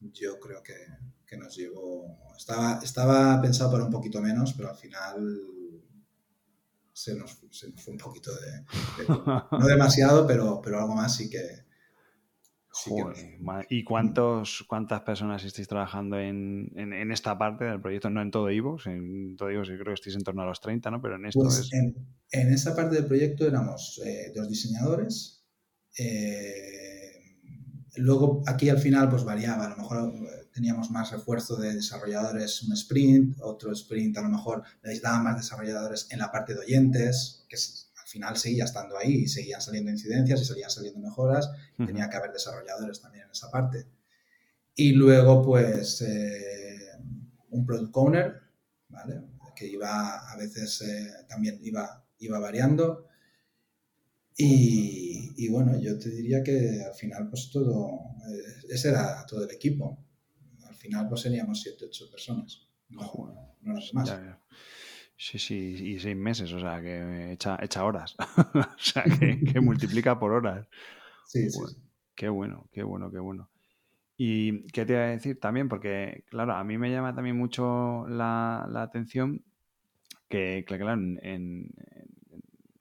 [0.00, 0.74] yo creo que,
[1.26, 5.59] que nos llevó, estaba, estaba pensado para un poquito menos, pero al final
[7.00, 7.40] se nos,
[7.76, 11.40] fue un poquito de, no demasiado, pero, pero algo más sí que...
[13.68, 16.70] ¿Y cuántos, cuántas personas estáis trabajando en,
[17.10, 18.10] esta parte del proyecto?
[18.10, 20.88] No en todo Ivo, en todo Ivo creo que estáis en torno a los 30,
[20.90, 21.02] ¿no?
[21.02, 21.96] Pero en esto pues en,
[22.30, 25.44] en, esa parte del proyecto éramos eh, dos diseñadores.
[25.98, 27.40] Eh,
[27.96, 32.72] luego aquí al final pues variaba, a lo mejor teníamos más refuerzo de desarrolladores un
[32.72, 37.56] sprint, otro sprint a lo mejor necesitaban más desarrolladores en la parte de oyentes, que
[37.56, 42.16] al final seguía estando ahí y seguían saliendo incidencias y seguían saliendo mejoras, tenía que
[42.16, 43.86] haber desarrolladores también en esa parte.
[44.74, 46.88] Y luego pues eh,
[47.50, 48.40] un product owner,
[48.88, 49.22] ¿vale?
[49.54, 53.06] que iba a veces eh, también iba, iba variando
[54.42, 57.90] y, y, bueno, yo te diría que al final pues todo,
[58.26, 59.98] eh, ese era todo el equipo.
[60.80, 62.66] Al final pues seríamos 7, 8 personas.
[62.88, 63.02] No,
[63.60, 64.18] no más.
[65.14, 68.16] Sí, sí, y seis meses, o sea, que echa, echa horas.
[68.54, 70.66] o sea, que, multiplica por horas.
[71.26, 71.60] Sí, sí.
[72.14, 73.50] Qué bueno, qué bueno, qué bueno.
[74.16, 78.06] Y qué te iba a decir también, porque, claro, a mí me llama también mucho
[78.08, 79.44] la, atención
[80.30, 81.74] que, claro, en,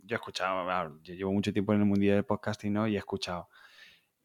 [0.06, 2.88] yo he escuchado, yo llevo mucho tiempo en el mundo del podcasting, ¿no?
[2.88, 3.50] Y he escuchado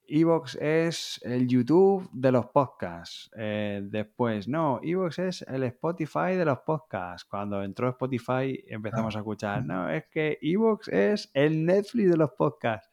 [0.07, 3.31] Evox es el YouTube de los podcasts.
[3.37, 7.25] Eh, después, no, Evox es el Spotify de los podcasts.
[7.25, 12.31] Cuando entró Spotify empezamos a escuchar, no, es que Evox es el Netflix de los
[12.33, 12.88] podcasts.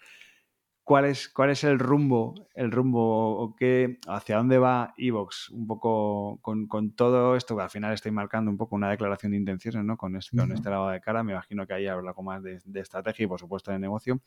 [0.84, 5.50] ¿Cuál es, cuál es el rumbo, el rumbo o qué, hacia dónde va Evox?
[5.52, 9.38] Un poco con, todo esto, que al final estoy marcando un poco una declaración de
[9.38, 9.96] intenciones, ¿no?
[9.96, 12.60] Con este, con este lado de cara, me imagino que ahí habrá algo más de,
[12.66, 14.22] de estrategia y por supuesto de negocio.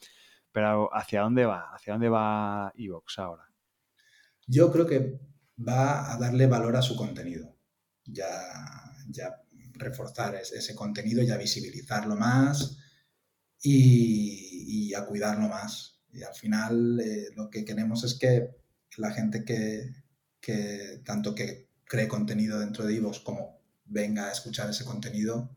[0.55, 1.75] Pero ¿hacia dónde va?
[1.75, 3.51] ¿Hacia dónde va Evox ahora?
[4.47, 5.19] Yo creo que
[5.59, 7.57] va a darle valor a su contenido.
[8.05, 8.41] Ya,
[9.09, 12.79] ya reforzar ese contenido, ya visibilizarlo más
[13.61, 16.05] y, a cuidarlo más.
[16.13, 18.51] Y al final eh, lo que queremos es que
[18.97, 24.85] la gente que, tanto que cree contenido dentro de Evox como venga a escuchar ese
[24.85, 25.57] contenido,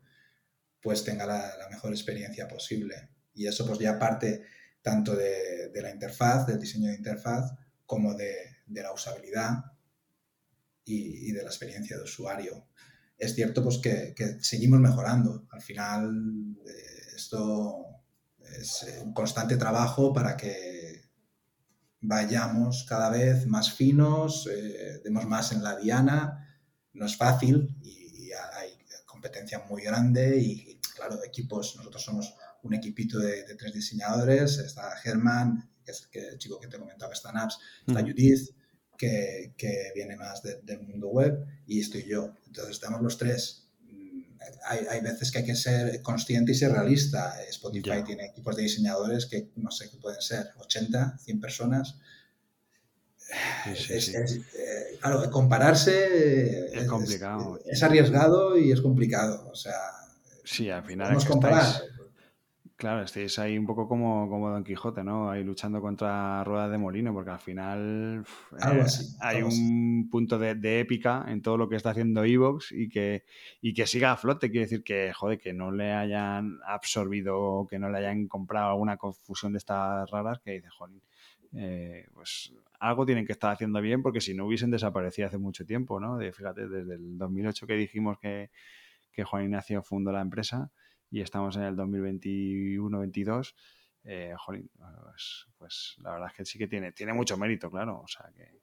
[0.82, 3.10] pues tenga la, la mejor experiencia posible.
[3.32, 4.57] Y eso pues ya parte
[4.88, 7.52] tanto de, la interfaz, del diseño de interfaz,
[7.84, 8.32] como de,
[8.68, 9.64] la usabilidad
[10.84, 12.68] y, de la experiencia de usuario.
[13.18, 15.46] Es cierto pues, que, seguimos mejorando.
[15.50, 17.84] Al final, eh, esto
[18.58, 21.02] es un constante trabajo para que
[22.00, 26.48] vayamos cada vez más finos, eh, demos más en la diana.
[26.94, 28.70] No es fácil y, hay
[29.04, 35.70] competencia muy grande y, claro, equipos, nosotros somos un equipito de, tres diseñadores, está Germán,
[35.84, 38.50] que es el, chico que te comentaba, está Naps, está Judith,
[38.96, 42.34] que, que, viene más del mundo web, y estoy yo.
[42.46, 43.68] Entonces estamos los tres.
[43.82, 44.22] Mm,
[44.66, 47.40] hay, hay, veces que hay que ser consciente y ser realista.
[47.44, 51.96] Spotify tiene equipos de diseñadores que no sé qué pueden ser, 80, 100 personas.
[53.66, 57.60] es, eh, claro, compararse es, complicado.
[57.66, 59.48] Es, arriesgado y es complicado.
[59.50, 59.78] O sea,
[60.44, 61.82] sí, al final comparar.
[62.78, 65.28] Claro, estáis ahí un poco como, como Don Quijote, ¿no?
[65.28, 68.84] Ahí luchando contra ruedas de molino, porque al final eh,
[69.18, 73.24] hay un punto de, épica en todo lo que está haciendo Evox y que,
[73.60, 74.52] y que siga a flote.
[74.52, 78.96] Quiere decir que, joder, que no le hayan absorbido, que no le hayan comprado alguna
[78.96, 81.00] confusión de estas raras que dice, joder,
[81.56, 85.66] eh, pues algo tienen que estar haciendo bien porque si no hubiesen desaparecido hace mucho
[85.66, 86.16] tiempo, ¿no?
[86.16, 88.50] De, fíjate, desde el 2008 que dijimos que,
[89.10, 90.70] que Juan Ignacio fundó la empresa
[91.10, 93.54] y estamos en el 2021-22,
[94.04, 98.00] eh, pues, pues, la verdad es que sí que tiene, tiene mucho mérito, claro.
[98.00, 98.58] O sea que.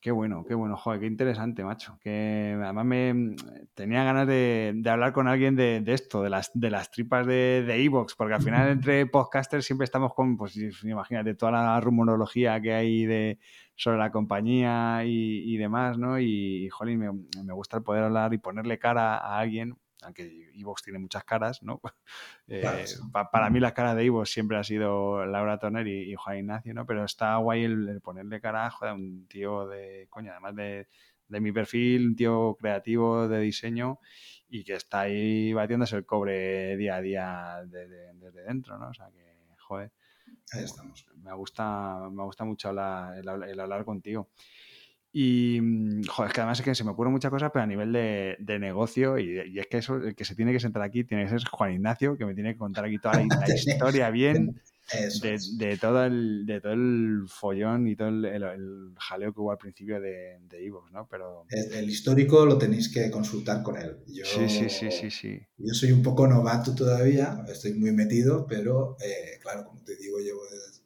[0.00, 1.98] Qué bueno, qué bueno, joder, qué interesante, macho.
[2.00, 3.34] Que además me
[3.74, 8.14] tenía ganas de, hablar con alguien de, esto, de las, de las tripas de Evox,
[8.14, 13.06] porque al final entre podcasters siempre estamos con, pues imagínate, toda la rumorología que hay
[13.06, 13.40] de,
[13.74, 16.20] sobre la compañía y, demás, ¿no?
[16.20, 17.10] Y, joder, me,
[17.42, 21.62] me gusta el poder hablar y ponerle cara a alguien, aunque Evox tiene muchas caras,
[21.62, 21.80] ¿no?
[22.50, 22.64] Eh,
[23.12, 26.86] para mí la cara de Evox siempre ha sido Laura Toner y, Juan Ignacio, ¿no?
[26.86, 30.86] Pero está guay el, ponerle cara a un tío de, coño, además de,
[31.28, 33.98] mi perfil, un tío creativo de diseño
[34.48, 38.88] y que está ahí batiéndose el cobre día a día desde, dentro, ¿no?
[38.88, 39.92] O sea que, joder.
[40.52, 41.06] Ahí estamos.
[41.22, 42.78] Me gusta, me gusta mucho el
[43.60, 44.30] hablar contigo.
[45.20, 47.66] Y, mm, joder, es que además es que se me ocurren muchas cosas, pero a
[47.66, 51.24] nivel de, negocio, y, es que eso, el que se tiene que sentar aquí tiene
[51.24, 54.60] que ser Juan Ignacio, que me tiene que contar aquí toda la, historia bien
[55.58, 60.00] de, todo el, de todo el follón y todo el, jaleo que hubo al principio
[60.00, 61.08] de, de ¿no?
[61.10, 61.46] Pero...
[61.50, 63.96] El, histórico lo tenéis que consultar con él.
[64.06, 65.40] Yo, sí, sí, sí, sí, sí.
[65.56, 70.18] Yo soy un poco novato todavía, estoy muy metido, pero eh, claro, como te digo,
[70.20, 70.42] llevo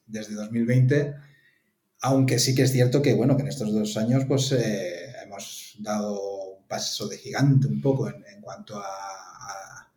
[0.07, 1.32] desde 2020
[2.02, 5.76] aunque sí que es cierto que, bueno, que en estos dos años pues eh, hemos
[5.78, 9.88] dado un paso de gigante un poco en, cuanto a,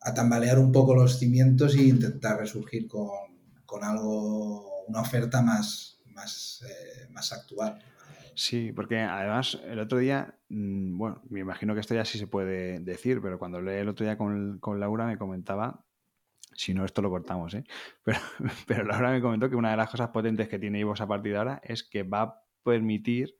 [0.00, 6.62] a, tambalear un poco los cimientos e intentar resurgir con, algo, una oferta más, más,
[6.68, 7.82] eh, más actual.
[8.34, 12.26] Sí, porque además el otro día, mm, bueno, me imagino que esto ya sí se
[12.26, 15.86] puede decir, pero cuando hablé el otro día con, con Laura me comentaba
[16.52, 17.64] si no, esto lo cortamos, ¿eh?
[18.04, 18.18] Pero,
[18.66, 21.32] pero Laura me comentó que una de las cosas potentes que tiene Ivox a partir
[21.32, 23.36] de ahora es que va a permitir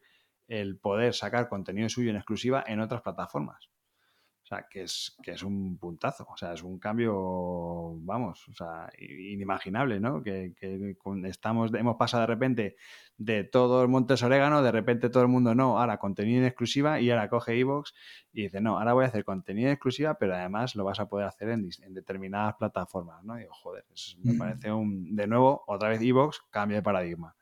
[0.46, 3.70] el poder sacar contenido suyo en exclusiva en otras plataformas.
[4.50, 8.52] O sea, que es, que es un puntazo, o sea, es un cambio, vamos, o
[8.52, 10.24] sea, inimaginable, ¿no?
[10.24, 10.54] Que,
[11.26, 12.76] estamos, hemos pasado de repente
[13.16, 17.00] de todo el Montes Orégano, de repente todo el mundo no, ahora contenido en exclusiva
[17.00, 17.94] y ahora coge Evox
[18.32, 21.08] y dice, no, ahora voy a hacer contenido en exclusiva, pero además lo vas a
[21.08, 23.36] poder hacer en, determinadas plataformas, ¿no?
[23.36, 27.36] Y digo, joder, eso me parece un, de nuevo, otra vez Evox, cambio de paradigma.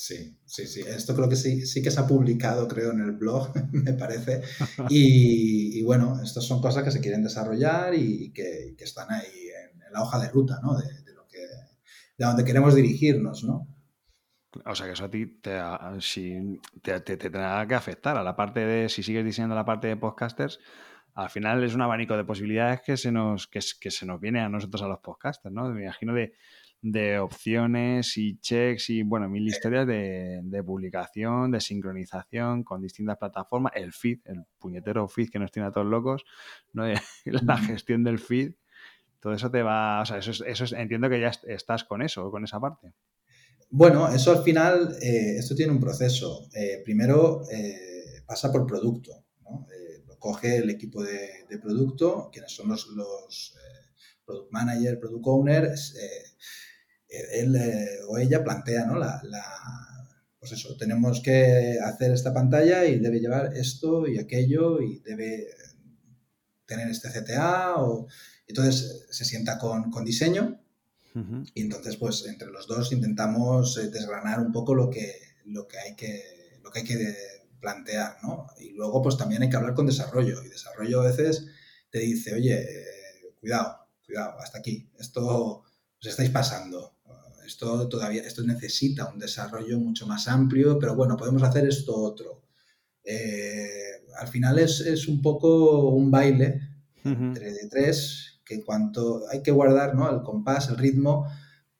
[0.00, 0.82] Sí, sí, sí.
[0.86, 4.42] Esto creo que sí, sí que se ha publicado, creo, en el blog, me parece.
[4.90, 10.00] Y, bueno, estas son cosas que se quieren desarrollar y que, están ahí en, la
[10.00, 10.76] hoja de ruta, ¿no?
[10.78, 11.38] De, lo que,
[12.16, 13.66] de donde queremos dirigirnos, ¿no?
[14.64, 15.58] O sea que eso a ti te,
[15.98, 19.96] si, te, tendrá que afectar a la parte de, si sigues diseñando la parte de
[19.96, 20.60] podcasters,
[21.14, 24.38] al final es un abanico de posibilidades que se nos, que, que se nos viene
[24.38, 25.68] a nosotros a los podcasters, ¿no?
[25.70, 26.34] Me imagino de
[26.80, 33.72] de opciones y checks y, bueno, mil historias de, publicación, de sincronización con distintas plataformas,
[33.74, 36.24] el feed, el puñetero feed que nos tiene a todos locos,
[36.72, 36.84] ¿no?
[37.24, 38.52] la gestión del feed,
[39.20, 42.44] todo eso te va, o sea, eso, eso entiendo que ya estás con eso, con
[42.44, 42.92] esa parte.
[43.70, 46.48] Bueno, eso al final, eh, esto tiene un proceso.
[46.54, 49.66] Eh, primero eh, pasa por producto, ¿no?
[50.06, 51.28] lo coge el equipo de,
[51.60, 53.54] producto, quienes son los, los
[54.24, 55.70] product manager, product owner,
[57.08, 58.98] él eh, o ella plantea, ¿no?
[58.98, 59.20] La,
[60.38, 65.48] pues eso, tenemos que hacer esta pantalla y debe llevar esto y aquello y debe
[66.64, 68.06] tener este CTA o
[68.46, 70.60] entonces se sienta con, diseño
[71.54, 75.12] y entonces pues entre los dos intentamos eh, desgranar un poco lo que,
[75.46, 77.16] lo que hay que lo que hay que
[77.60, 78.46] plantear, ¿no?
[78.58, 81.46] Y luego pues también hay que hablar con desarrollo y desarrollo a veces
[81.90, 82.64] te dice, oye,
[83.40, 85.64] cuidado, cuidado, hasta aquí, esto
[86.00, 86.97] os estáis pasando,
[87.48, 92.42] esto todavía, esto necesita un desarrollo mucho más amplio, pero bueno, podemos hacer esto otro.
[93.02, 96.60] Eh, al final es, un poco un baile
[97.04, 100.10] entre de tres, que en cuanto hay que guardar ¿no?
[100.10, 101.26] el compás, el ritmo,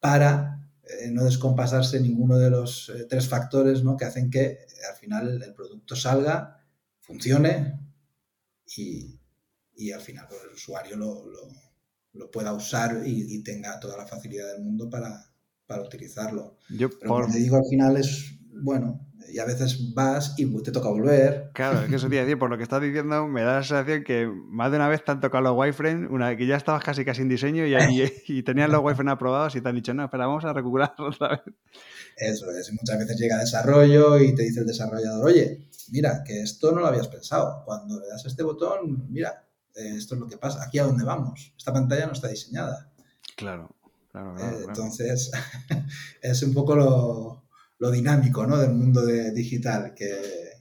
[0.00, 3.96] para eh, no descompasarse ninguno de los eh, tres factores ¿no?
[3.96, 6.64] que hacen que al final el producto salga,
[7.00, 7.78] funcione
[8.76, 9.18] y,
[9.92, 15.27] al final el usuario lo, pueda usar y, tenga toda la facilidad del mundo para,
[15.68, 16.56] para utilizarlo.
[16.70, 17.30] Yo, Pero por...
[17.30, 21.50] te digo, al final es, bueno, y a veces vas y te toca volver.
[21.52, 24.02] Claro, es que eso te decir, por lo que estás diciendo, me da la sensación
[24.02, 26.82] que más de una vez te han tocado los wireframes, una vez que ya estabas
[26.82, 27.74] casi casi en diseño y,
[28.26, 31.28] y, tenías los wireframes aprobados y te han dicho, no, espera, vamos a recuperar otra
[31.28, 31.54] vez.
[32.16, 36.72] Eso es, muchas veces llega desarrollo y te dice el desarrollador, oye, mira, que esto
[36.72, 37.62] no lo habías pensado.
[37.66, 40.84] Cuando le das a este botón, mira, eh, esto es lo que pasa, aquí a
[40.84, 41.52] dónde vamos.
[41.56, 42.90] Esta pantalla no está diseñada.
[43.36, 43.76] Claro.
[44.14, 45.30] Eh, entonces,
[46.22, 46.74] es un poco
[47.78, 48.58] lo, dinámico ¿no?
[48.58, 50.56] del mundo de digital, que,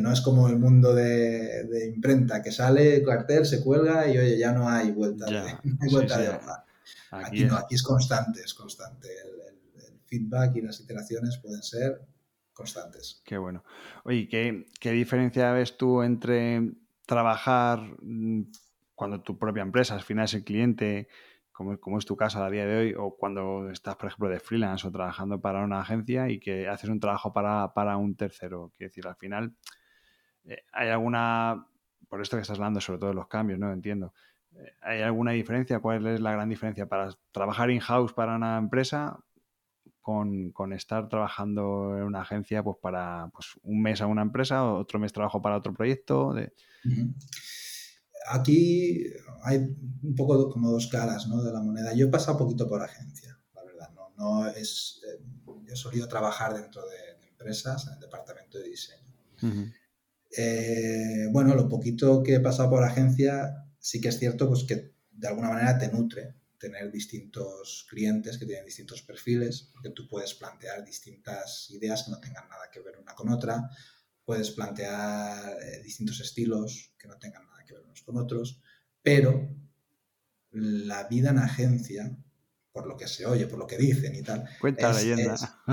[0.00, 4.52] no es como el mundo de, imprenta, que sale cartel, se cuelga y oye, ya
[4.52, 5.38] no hay vuelta, de,
[6.30, 6.64] hoja.
[7.10, 9.08] Aquí, no, aquí es constante, es constante.
[9.08, 9.42] El,
[10.06, 12.02] feedback y las iteraciones pueden ser
[12.52, 13.22] constantes.
[13.24, 13.64] Qué bueno.
[14.04, 16.74] Oye, ¿qué, ¿qué diferencia ves tú entre
[17.06, 18.42] trabajar mm,
[18.94, 21.08] cuando tu propia empresa, al final es el cliente,
[21.52, 24.86] como, es tu caso a día de hoy, o cuando estás, por ejemplo, de freelance
[24.86, 28.72] o trabajando para una agencia y que haces un trabajo para, un tercero.
[28.76, 29.54] Quiero decir, al final,
[30.44, 31.66] eh, ¿hay alguna,
[32.08, 33.72] por esto que estás hablando, sobre todo de los cambios, ¿no?
[33.72, 34.14] Entiendo.
[34.54, 35.78] Eh, ¿Hay alguna diferencia?
[35.80, 39.18] ¿Cuál es la gran diferencia para trabajar in-house para una empresa
[40.00, 44.98] con, estar trabajando en una agencia pues para pues, un mes a una empresa, otro
[44.98, 46.32] mes trabajo para otro proyecto?
[46.32, 46.52] De
[48.28, 49.04] aquí
[49.42, 51.42] hay un poco como dos caras ¿no?
[51.42, 51.94] de la moneda.
[51.94, 53.90] Yo he pasado un poquito por agencia, la verdad.
[53.94, 55.22] No, no es, eh,
[55.64, 59.02] yo he solido trabajar dentro de, empresas en el departamento de diseño.
[60.36, 64.94] Eh, bueno, lo poquito que he pasado por agencia, sí que es cierto pues, que
[65.10, 70.34] de alguna manera te nutre tener distintos clientes que tienen distintos perfiles, porque tú puedes
[70.34, 73.68] plantear distintas ideas que no tengan nada que ver una con otra,
[74.24, 78.60] puedes plantear eh, distintos estilos que no tengan nada unos con otros,
[79.02, 79.48] pero
[80.52, 82.16] la vida en agencia,
[82.72, 84.48] por lo que se oye, por lo que dicen y tal.
[84.60, 85.64] Cuenta la leyenda.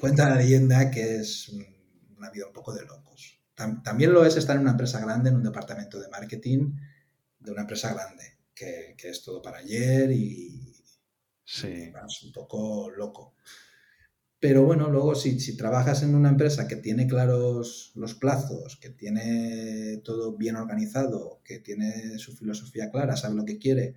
[0.00, 1.50] cuenta la leyenda que es
[2.16, 3.38] una vida un poco de locos.
[3.54, 6.72] También lo es estar en una empresa grande, en un departamento de marketing
[7.38, 10.74] de una empresa grande, que, es todo para ayer y,
[11.44, 11.92] sí.
[12.06, 13.34] es un poco loco.
[14.42, 18.90] Pero bueno, luego si, si, trabajas en una empresa que tiene claros los plazos, que
[18.90, 23.94] tiene todo bien organizado, que tiene su filosofía clara, sabe lo que quiere,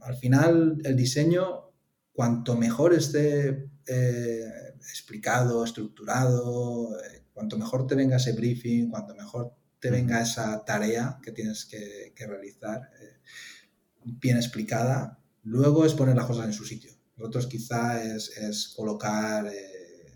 [0.00, 1.70] al final el diseño,
[2.12, 9.54] cuanto mejor esté eh, explicado, estructurado, eh, cuanto mejor te venga ese briefing, cuanto mejor
[9.78, 13.20] te venga esa tarea que tienes que, realizar eh,
[14.04, 15.20] bien explicada.
[15.44, 16.97] Luego es poner las cosas en su sitio.
[17.18, 20.14] Nosotros quizá es, colocar eh,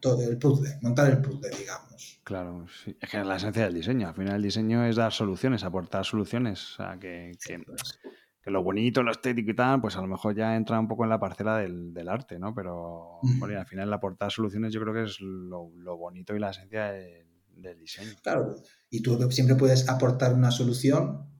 [0.00, 2.20] todo el puzzle, montar el puzzle, digamos.
[2.24, 2.66] Claro,
[3.00, 4.08] es que es la esencia del diseño.
[4.08, 6.72] Al final el diseño es dar soluciones, aportar soluciones.
[6.72, 10.54] O sea, que, que, lo bonito, lo estético y tal, pues a lo mejor ya
[10.54, 12.54] entra un poco en la parcela del, arte, ¿no?
[12.54, 16.92] Pero al final el aportar soluciones yo creo que es lo, bonito y la esencia
[16.92, 18.10] del diseño.
[18.22, 18.56] Claro,
[18.90, 21.33] y tú siempre puedes aportar una solución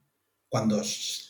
[0.54, 0.80] cuando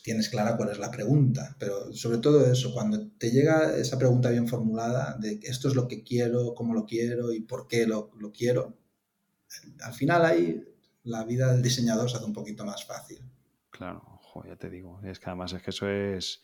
[0.03, 4.29] tienes clara cuál es la pregunta, pero sobre todo eso, cuando te llega esa pregunta
[4.29, 8.11] bien formulada de esto es lo que quiero, cómo lo quiero y por qué lo,
[8.31, 8.77] quiero,
[9.81, 10.63] al final ahí
[11.05, 13.17] la vida del diseñador se hace un poquito más fácil.
[13.71, 16.43] Claro, ojo, ya te digo, es que además es que eso es,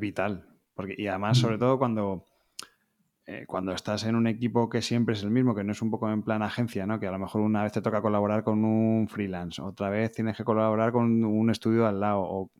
[0.00, 1.60] vital, porque, y además sobre mm.
[1.60, 2.24] todo cuando
[3.24, 5.90] eh, cuando estás en un equipo que siempre es el mismo, que no es un
[5.90, 6.98] poco en plan agencia, ¿no?
[6.98, 10.36] Que a lo mejor una vez te toca colaborar con un freelance, otra vez tienes
[10.36, 12.50] que colaborar con un estudio al lado, o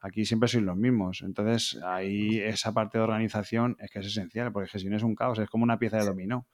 [0.00, 1.20] aquí siempre sois los mismos.
[1.22, 5.14] Entonces, ahí esa parte de organización es que es esencial, porque si no es un
[5.14, 6.46] caos, es como una pieza de dominó.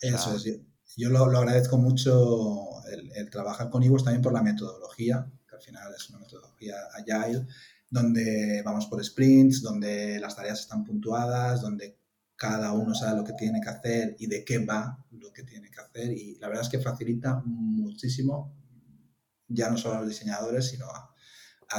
[0.00, 0.60] Eso es.
[0.96, 2.54] Yo lo, agradezco mucho
[2.90, 7.46] el, trabajar con Ivo también por la metodología, que al final es una metodología agile,
[7.90, 11.98] donde vamos por sprints, donde las tareas están puntuadas, donde
[12.36, 15.70] cada uno sabe lo que tiene que hacer y de qué va lo que tiene
[15.70, 18.56] que hacer y la verdad es que facilita muchísimo
[19.48, 21.10] ya no solo a los diseñadores sino a,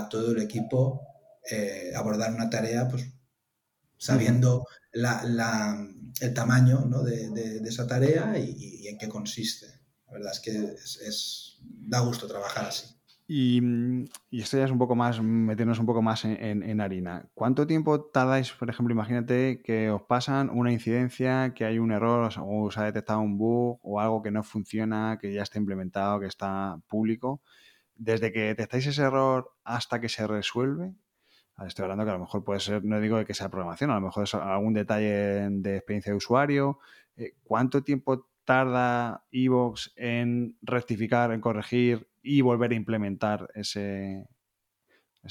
[0.10, 1.01] todo el equipo
[1.49, 3.06] eh, abordar una tarea pues
[3.97, 9.68] sabiendo el tamaño de, esa tarea y, en qué consiste.
[10.08, 10.76] La verdad es que
[11.08, 12.86] es, da gusto trabajar así.
[13.28, 17.28] Mm, y, esto ya es un poco más, meternos un poco más en, harina.
[17.34, 22.32] ¿Cuánto tiempo tardáis, por ejemplo, imagínate que os pasan una incidencia, que hay un error
[22.39, 26.19] o os ha detectado un bug o algo que no funciona, que ya está implementado,
[26.19, 27.41] que está público?
[27.95, 30.93] Desde que detectáis ese error hasta que se resuelve,
[31.65, 34.01] estoy hablando que a lo mejor puede ser, no digo que sea programación, a lo
[34.01, 36.80] mejor es algún detalle de experiencia de usuario.
[37.17, 44.26] Eh, ¿Cuánto tiempo tarda Evox en rectificar, en corregir y volver a implementar ese,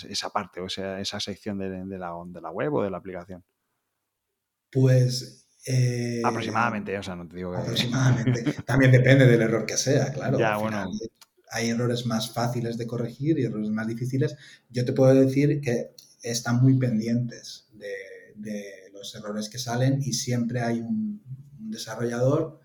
[0.08, 1.68] esa parte o esa, esa sección de,
[1.98, 3.44] la, de la web o de la aplicación?
[4.70, 7.58] Pues eh, aproximadamente, o sea, no te digo que...
[7.58, 8.52] Aproximadamente.
[8.64, 10.38] También depende del error que sea, claro.
[10.38, 10.90] Ya, bueno.
[11.50, 14.36] Hay errores más fáciles de corregir y errores más difíciles.
[14.68, 20.62] Yo te puedo decir que están muy pendientes de, los errores que salen y siempre
[20.62, 21.22] hay un
[21.58, 22.60] desarrollador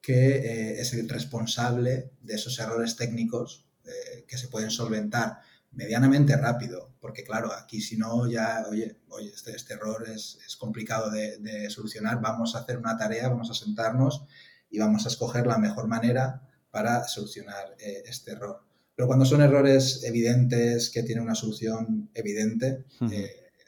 [0.00, 5.40] que eh, es el responsable de esos errores técnicos eh, que se pueden solventar
[5.72, 10.56] medianamente rápido, porque claro, aquí si no ya, oye, oye este, este error es, es
[10.56, 14.24] complicado de, solucionar, vamos a hacer una tarea, vamos a sentarnos
[14.70, 18.64] y vamos a escoger la mejor manera para solucionar eh, este error.
[18.94, 22.84] Pero cuando son errores evidentes, que tienen una solución evidente,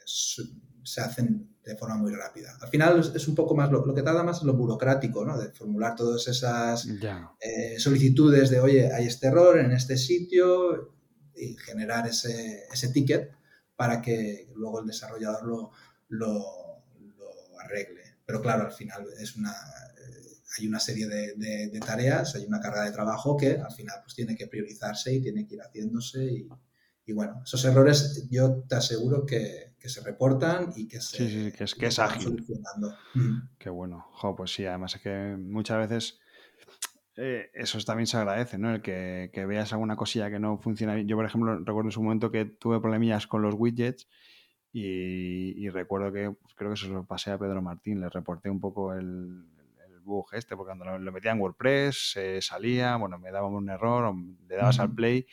[0.05, 2.55] se hacen de forma muy rápida.
[2.61, 5.37] Al final es un poco más, lo, que tarda más es lo burocrático, ¿no?
[5.37, 6.87] De formular todas esas
[7.39, 10.93] eh, solicitudes de, oye, hay este error en este sitio
[11.35, 13.31] y generar ese, ese ticket
[13.75, 15.71] para que luego el desarrollador lo,
[16.09, 16.45] lo,
[17.59, 18.03] arregle.
[18.25, 22.59] Pero claro, al final es una, eh, hay una serie de, de, tareas, hay una
[22.59, 26.23] carga de trabajo que al final pues tiene que priorizarse y tiene que ir haciéndose
[26.23, 26.47] y,
[27.07, 31.17] y bueno, esos errores yo te aseguro que, se reportan y que se.
[31.17, 32.45] Sí, sí, que es, que es ágil.
[33.57, 34.07] Qué bueno.
[34.11, 36.19] Jo, pues sí, además es que muchas veces.
[37.17, 38.73] Eh, eso también se agradece, ¿no?
[38.73, 41.07] El que, veas alguna cosilla que no funciona bien.
[41.07, 44.09] Yo, por ejemplo, recuerdo en su momento que tuve problemillas con los widgets
[44.73, 48.59] y, recuerdo que pues, creo que se lo pasé a Pedro Martín, le reporté un
[48.59, 49.45] poco el,
[50.03, 54.13] bug este, porque cuando lo, metía en WordPress se salía, bueno, me daba un error,
[54.47, 55.25] le dabas al play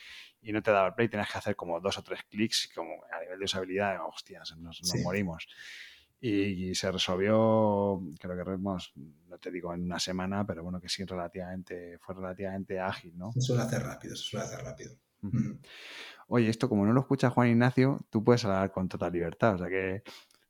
[0.42, 2.92] y no te daba el play, tenías que hacer como dos o tres clics, como
[3.10, 5.46] a nivel de usabilidad, hostias, nos, morimos.
[6.20, 11.04] Y, se resolvió, creo que no te digo en una semana, pero bueno, que sí,
[11.04, 13.32] relativamente, fue relativamente ágil, ¿no?
[13.32, 14.94] Se suele hacer rápido, se suele hacer rápido.
[16.28, 19.58] Oye, esto como no lo escucha Juan Ignacio, tú puedes hablar con total libertad, o
[19.58, 20.02] sea que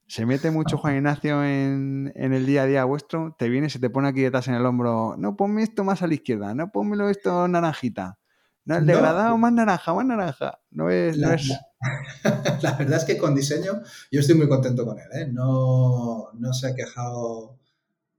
[0.07, 3.78] se mete mucho Juan Ignacio en, en, el día a día vuestro, te viene, se
[3.78, 6.70] te pone aquí detrás en el hombro, no, ponme esto más a la izquierda, no,
[6.70, 8.18] ponmelo esto naranjita.
[8.65, 10.61] No, el degradado más naranja, más naranja.
[10.71, 11.37] No es, la,
[12.63, 15.09] la, verdad es que con diseño yo estoy muy contento con él.
[15.15, 15.29] ¿eh?
[15.33, 17.59] No, no, se ha quejado.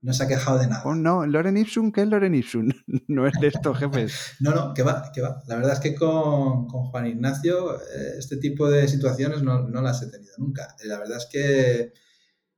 [0.02, 0.84] No se ha quejado de nada.
[0.84, 2.68] Oh, no, Loren Ipsum, ¿qué es Loren Ipsum?
[3.08, 4.36] no es de estos jefes.
[4.42, 5.42] no, no, que va, que va.
[5.48, 9.82] La verdad es que con, con Juan Ignacio eh, este tipo de situaciones no, no,
[9.82, 10.76] las he tenido nunca.
[10.84, 11.94] La verdad es que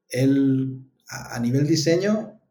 [0.09, 2.41] él, a, nivel diseño,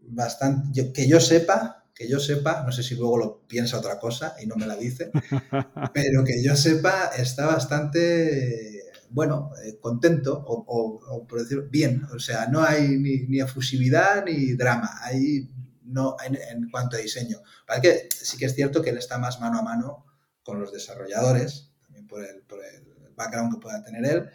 [0.00, 4.36] bastante, que yo sepa, que yo sepa, no sé si luego lo piensa otra cosa
[4.40, 5.10] y no me la dice,
[5.94, 12.04] pero que yo sepa está bastante, bueno, eh, contento o, por bien.
[12.14, 15.50] O sea, no hay ni, efusividad ni drama, hay
[15.84, 17.38] no en, cuanto a diseño.
[17.66, 20.04] Para que sí que es cierto que él está más mano a mano
[20.42, 24.30] con los desarrolladores, también por el, por el background que pueda tener él.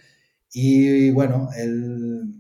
[0.52, 2.39] Y bueno, él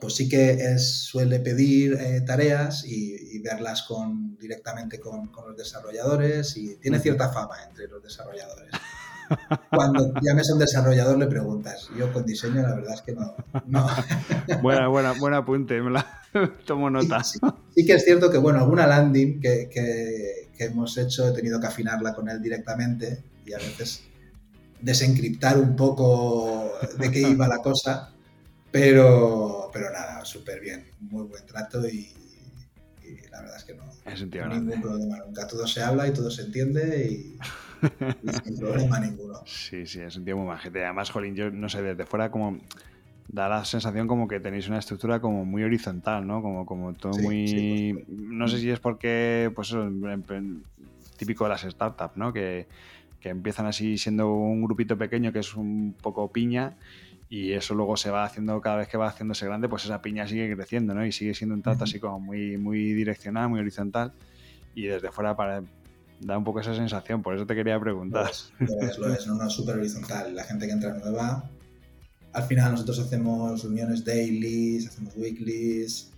[0.00, 6.76] pues sí que suele pedir eh, tareas y, verlas con, directamente con, los desarrolladores y
[6.76, 8.70] tiene cierta fama entre los desarrolladores.
[9.68, 11.88] Cuando llames a un desarrollador le preguntas.
[11.98, 13.34] Yo con diseño la verdad es que no.
[14.62, 16.22] buena, buena, buen apunte, me la
[16.66, 17.24] tomo nota.
[17.24, 17.40] Sí,
[17.84, 22.14] que es cierto que, bueno, alguna landing que, que, hemos hecho he tenido que afinarla
[22.14, 24.04] con él directamente y a veces
[24.80, 26.70] desencriptar un poco
[27.00, 28.12] de qué iba la cosa
[28.72, 30.84] pero, pero nada, súper bien.
[31.00, 32.12] Muy buen trato y,
[33.30, 33.84] la verdad es que no.
[34.04, 35.46] Es ningún problema nunca.
[35.46, 37.38] Todo se habla y todo se entiende y,
[38.44, 39.40] sin problema ninguno.
[39.46, 40.84] Sí, sí, es un tío muy majete.
[40.84, 42.60] Además, Jolín, yo no sé, desde fuera como
[43.28, 46.42] da la sensación como que tenéis una estructura como muy horizontal, ¿no?
[46.42, 48.04] Como, como todo muy...
[48.08, 49.88] No sé si es porque, pues eso,
[51.16, 52.32] típico de las startups, ¿no?
[52.32, 52.66] Que,
[53.20, 56.76] que empiezan así siendo un grupito pequeño que es un poco piña
[57.32, 60.28] y eso luego se va haciendo cada vez que va haciéndose grande, pues esa piña
[60.28, 61.06] sigue creciendo, ¿no?
[61.06, 64.12] Y sigue siendo un trato así como muy, muy direccional, muy horizontal
[64.74, 65.62] y desde fuera para
[66.20, 68.30] da un poco esa sensación, por eso te quería preguntar.
[68.58, 70.34] Lo es, lo es, no, no, súper horizontal.
[70.36, 71.48] La gente que entra nueva,
[72.34, 76.10] al final nosotros hacemos reuniones dailies, hacemos weeklies,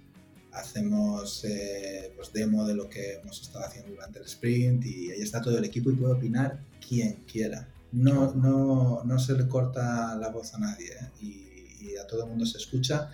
[0.50, 5.20] hacemos eh, pues demo de lo que hemos estado haciendo durante el sprint y ahí
[5.20, 10.16] está todo el equipo y puede opinar quien quiera no, no, no se le corta
[10.16, 11.10] la voz a nadie ¿eh?
[11.20, 13.10] y, a todo el mundo se escucha.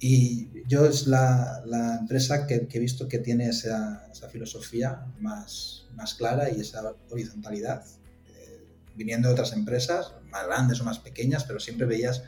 [0.00, 5.86] Y yo es la, la empresa que, he visto que tiene esa, esa, filosofía más,
[5.94, 7.84] más clara y esa horizontalidad.
[8.26, 8.64] Eh,
[8.96, 12.24] viniendo de otras empresas, más grandes o más pequeñas, pero siempre veías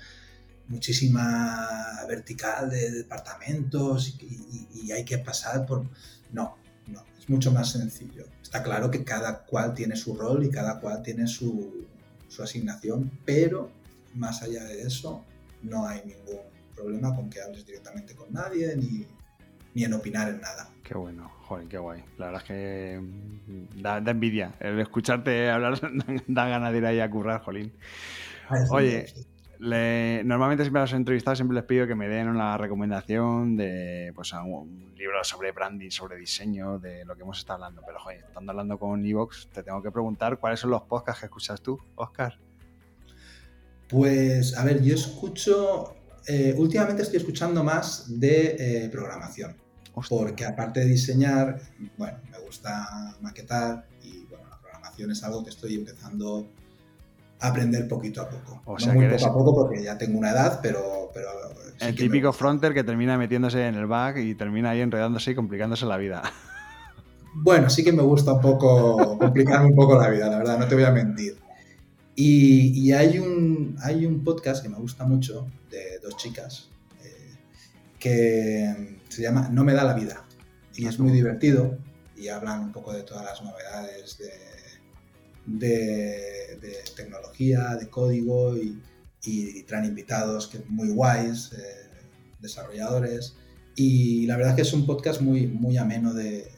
[0.69, 5.89] muchísima vertical de departamentos y, y hay que pasar por...
[6.33, 6.57] No,
[6.89, 8.25] no, es mucho más sencillo.
[8.43, 11.87] Está claro que cada cual tiene su rol y cada cual tiene su,
[12.29, 13.71] su asignación, pero
[14.15, 15.25] más allá de eso,
[15.63, 16.41] no hay ningún
[16.75, 19.07] problema con que hables directamente con nadie ni,
[19.75, 20.71] ni en opinar en nada.
[20.83, 22.03] Qué bueno, joder, qué guay.
[22.17, 24.55] La verdad es que mm, da, envidia.
[24.61, 25.79] El escucharte hablar
[26.27, 27.73] da ganas de ir ahí a currar, Jolín.
[28.71, 29.07] Oye,
[29.61, 34.33] normalmente siempre a los entrevistados siempre les pido que me den una recomendación de pues,
[34.33, 37.83] un libro sobre branding, sobre diseño, de lo que hemos estado hablando.
[37.87, 41.27] Pero, joder, estando hablando con Evox, te tengo que preguntar cuáles son los podcasts que
[41.27, 42.39] escuchas tú, Oscar.
[43.89, 45.95] Pues, a ver, yo escucho.
[46.27, 49.57] Eh, últimamente estoy escuchando más de eh, programación.
[50.09, 51.61] Porque aparte de diseñar,
[51.97, 56.49] bueno, me gusta maquetar y bueno, la programación es algo que estoy empezando
[57.41, 58.63] aprender poquito a poco.
[58.65, 61.11] O sea, no muy poco a poco porque ya tengo una edad, pero...
[61.13, 61.29] pero
[61.81, 65.87] el típico fronter que termina metiéndose en el bug y termina ahí enredándose y complicándose
[65.87, 66.23] la vida.
[67.41, 70.67] Bueno, sí que me gusta un poco complicarme un poco la vida, la verdad, no
[70.67, 71.37] te voy a mentir.
[72.17, 76.69] Y, hay, un, hay un podcast que me gusta mucho de dos chicas
[77.05, 77.37] eh,
[77.97, 80.25] que se llama No me da la vida
[80.75, 81.79] y es muy divertido
[82.17, 84.33] y hablan un poco de todas las novedades de
[85.49, 86.59] de,
[86.97, 88.83] tecnología, de código y,
[89.67, 91.91] traen invitados que muy guays, eh,
[92.41, 93.37] desarrolladores.
[93.77, 96.51] Y la verdad es que es un podcast muy, muy ameno de,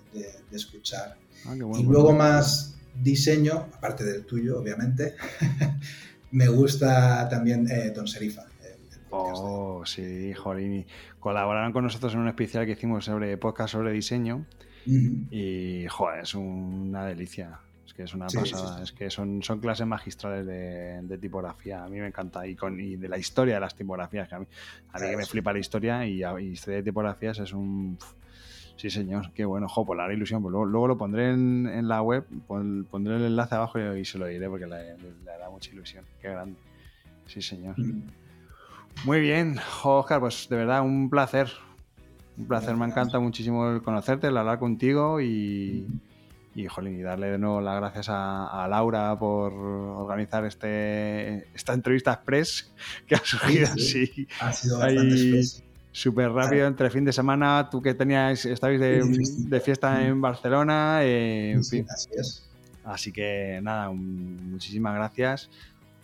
[0.52, 1.16] escuchar.
[1.46, 5.14] Ah, y luego más diseño, aparte del tuyo, obviamente,
[6.30, 8.46] me gusta también eh, Don Serifa.
[9.10, 10.86] oh, sí, Jolini.
[11.18, 14.46] Colaboraron con nosotros en un especial que hicimos sobre podcast sobre diseño.
[14.86, 17.60] Y, joder, es una delicia
[17.94, 18.82] que es una pasada.
[18.82, 21.84] Es que son, son clases magistrales de, tipografía.
[21.84, 22.46] A mí me encanta.
[22.46, 24.28] Y, con, y de la historia de las tipografías.
[24.28, 24.46] Que a mí,
[24.92, 27.98] a mí que me flipa la historia y, y historia de tipografías es un.
[28.76, 30.40] Sí, señor, qué bueno, jo, por la ilusión.
[30.40, 34.16] Pues luego, luego, lo pondré en, en la web, pondré el enlace abajo y, se
[34.16, 36.04] lo diré porque le, le, da mucha ilusión.
[36.22, 36.58] Qué grande.
[37.26, 37.78] Sí, señor.
[37.78, 38.04] Mm.
[39.04, 41.50] Muy bien, Oscar, pues de verdad un placer.
[42.38, 45.86] Un placer, me encanta muchísimo conocerte, el hablar contigo y,
[46.54, 52.72] y, y darle de nuevo las gracias a, Laura por organizar este, esta entrevista express
[53.06, 54.26] que ha surgido así.
[54.40, 55.42] Ha sido bastante
[55.92, 61.50] Súper rápido, entre fin de semana, tú que tenías, estabais de, fiesta en Barcelona, eh,
[61.50, 61.84] en fin.
[61.90, 62.48] Así es.
[62.84, 65.50] Así que nada, muchísimas gracias.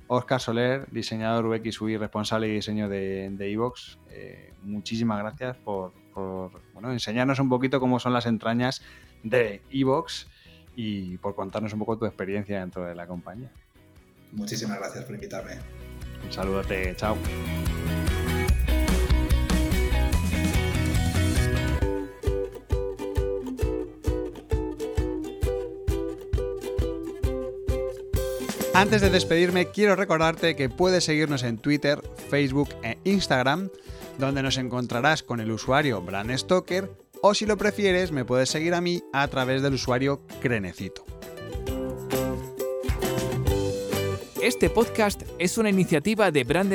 [0.09, 3.99] Oscar Soler, diseñador UX UI, responsable de diseño de Evox.
[4.11, 8.83] Eh, muchísimas gracias por, por bueno, enseñarnos un poquito cómo son las entrañas
[9.23, 10.27] de Evox
[10.77, 13.51] y por contarnos un poco tu experiencia dentro de la compañía.
[14.33, 15.59] Muchísimas gracias por invitarme.
[16.25, 17.17] Un saludote, chao.
[28.75, 33.71] Antes de despedirme, quiero recordarte que puedes seguirnos en Twitter, Facebook e Instagram,
[34.19, 36.31] donde nos encontrarás con el usuario Brand
[37.23, 41.05] o si lo prefieres, me puedes seguir a mí a través del usuario Crenecito.
[44.43, 46.73] Este podcast es una iniciativa de Brand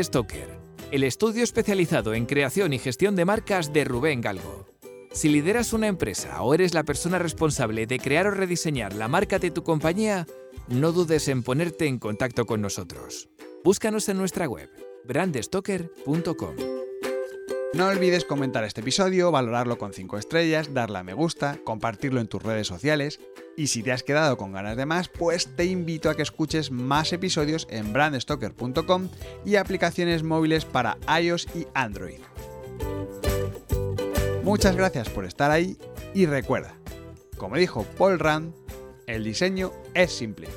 [0.91, 4.65] el estudio especializado en creación y gestión de marcas de Rubén Galgo.
[5.13, 9.39] Si lideras una empresa o eres la persona responsable de crear o rediseñar la marca
[9.39, 10.27] de tu compañía,
[10.67, 13.29] no dudes en ponerte en contacto con nosotros.
[13.63, 14.69] Búscanos en nuestra web,
[15.05, 16.80] brandstoker.com.
[17.73, 22.27] No olvides comentar este episodio, valorarlo con 5 estrellas, darle a me gusta, compartirlo en
[22.27, 23.21] tus redes sociales
[23.55, 26.69] y si te has quedado con ganas de más, pues te invito a que escuches
[26.69, 29.07] más episodios en brandstoker.com
[29.45, 32.19] y aplicaciones móviles para iOS y Android.
[34.43, 35.77] Muchas gracias por estar ahí
[36.13, 36.75] y recuerda,
[37.37, 38.53] como dijo Paul Rand,
[39.07, 40.49] el diseño es simple.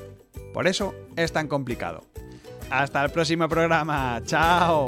[0.52, 2.02] Por eso es tan complicado.
[2.70, 4.20] Hasta el próximo programa.
[4.24, 4.86] ¡Chao!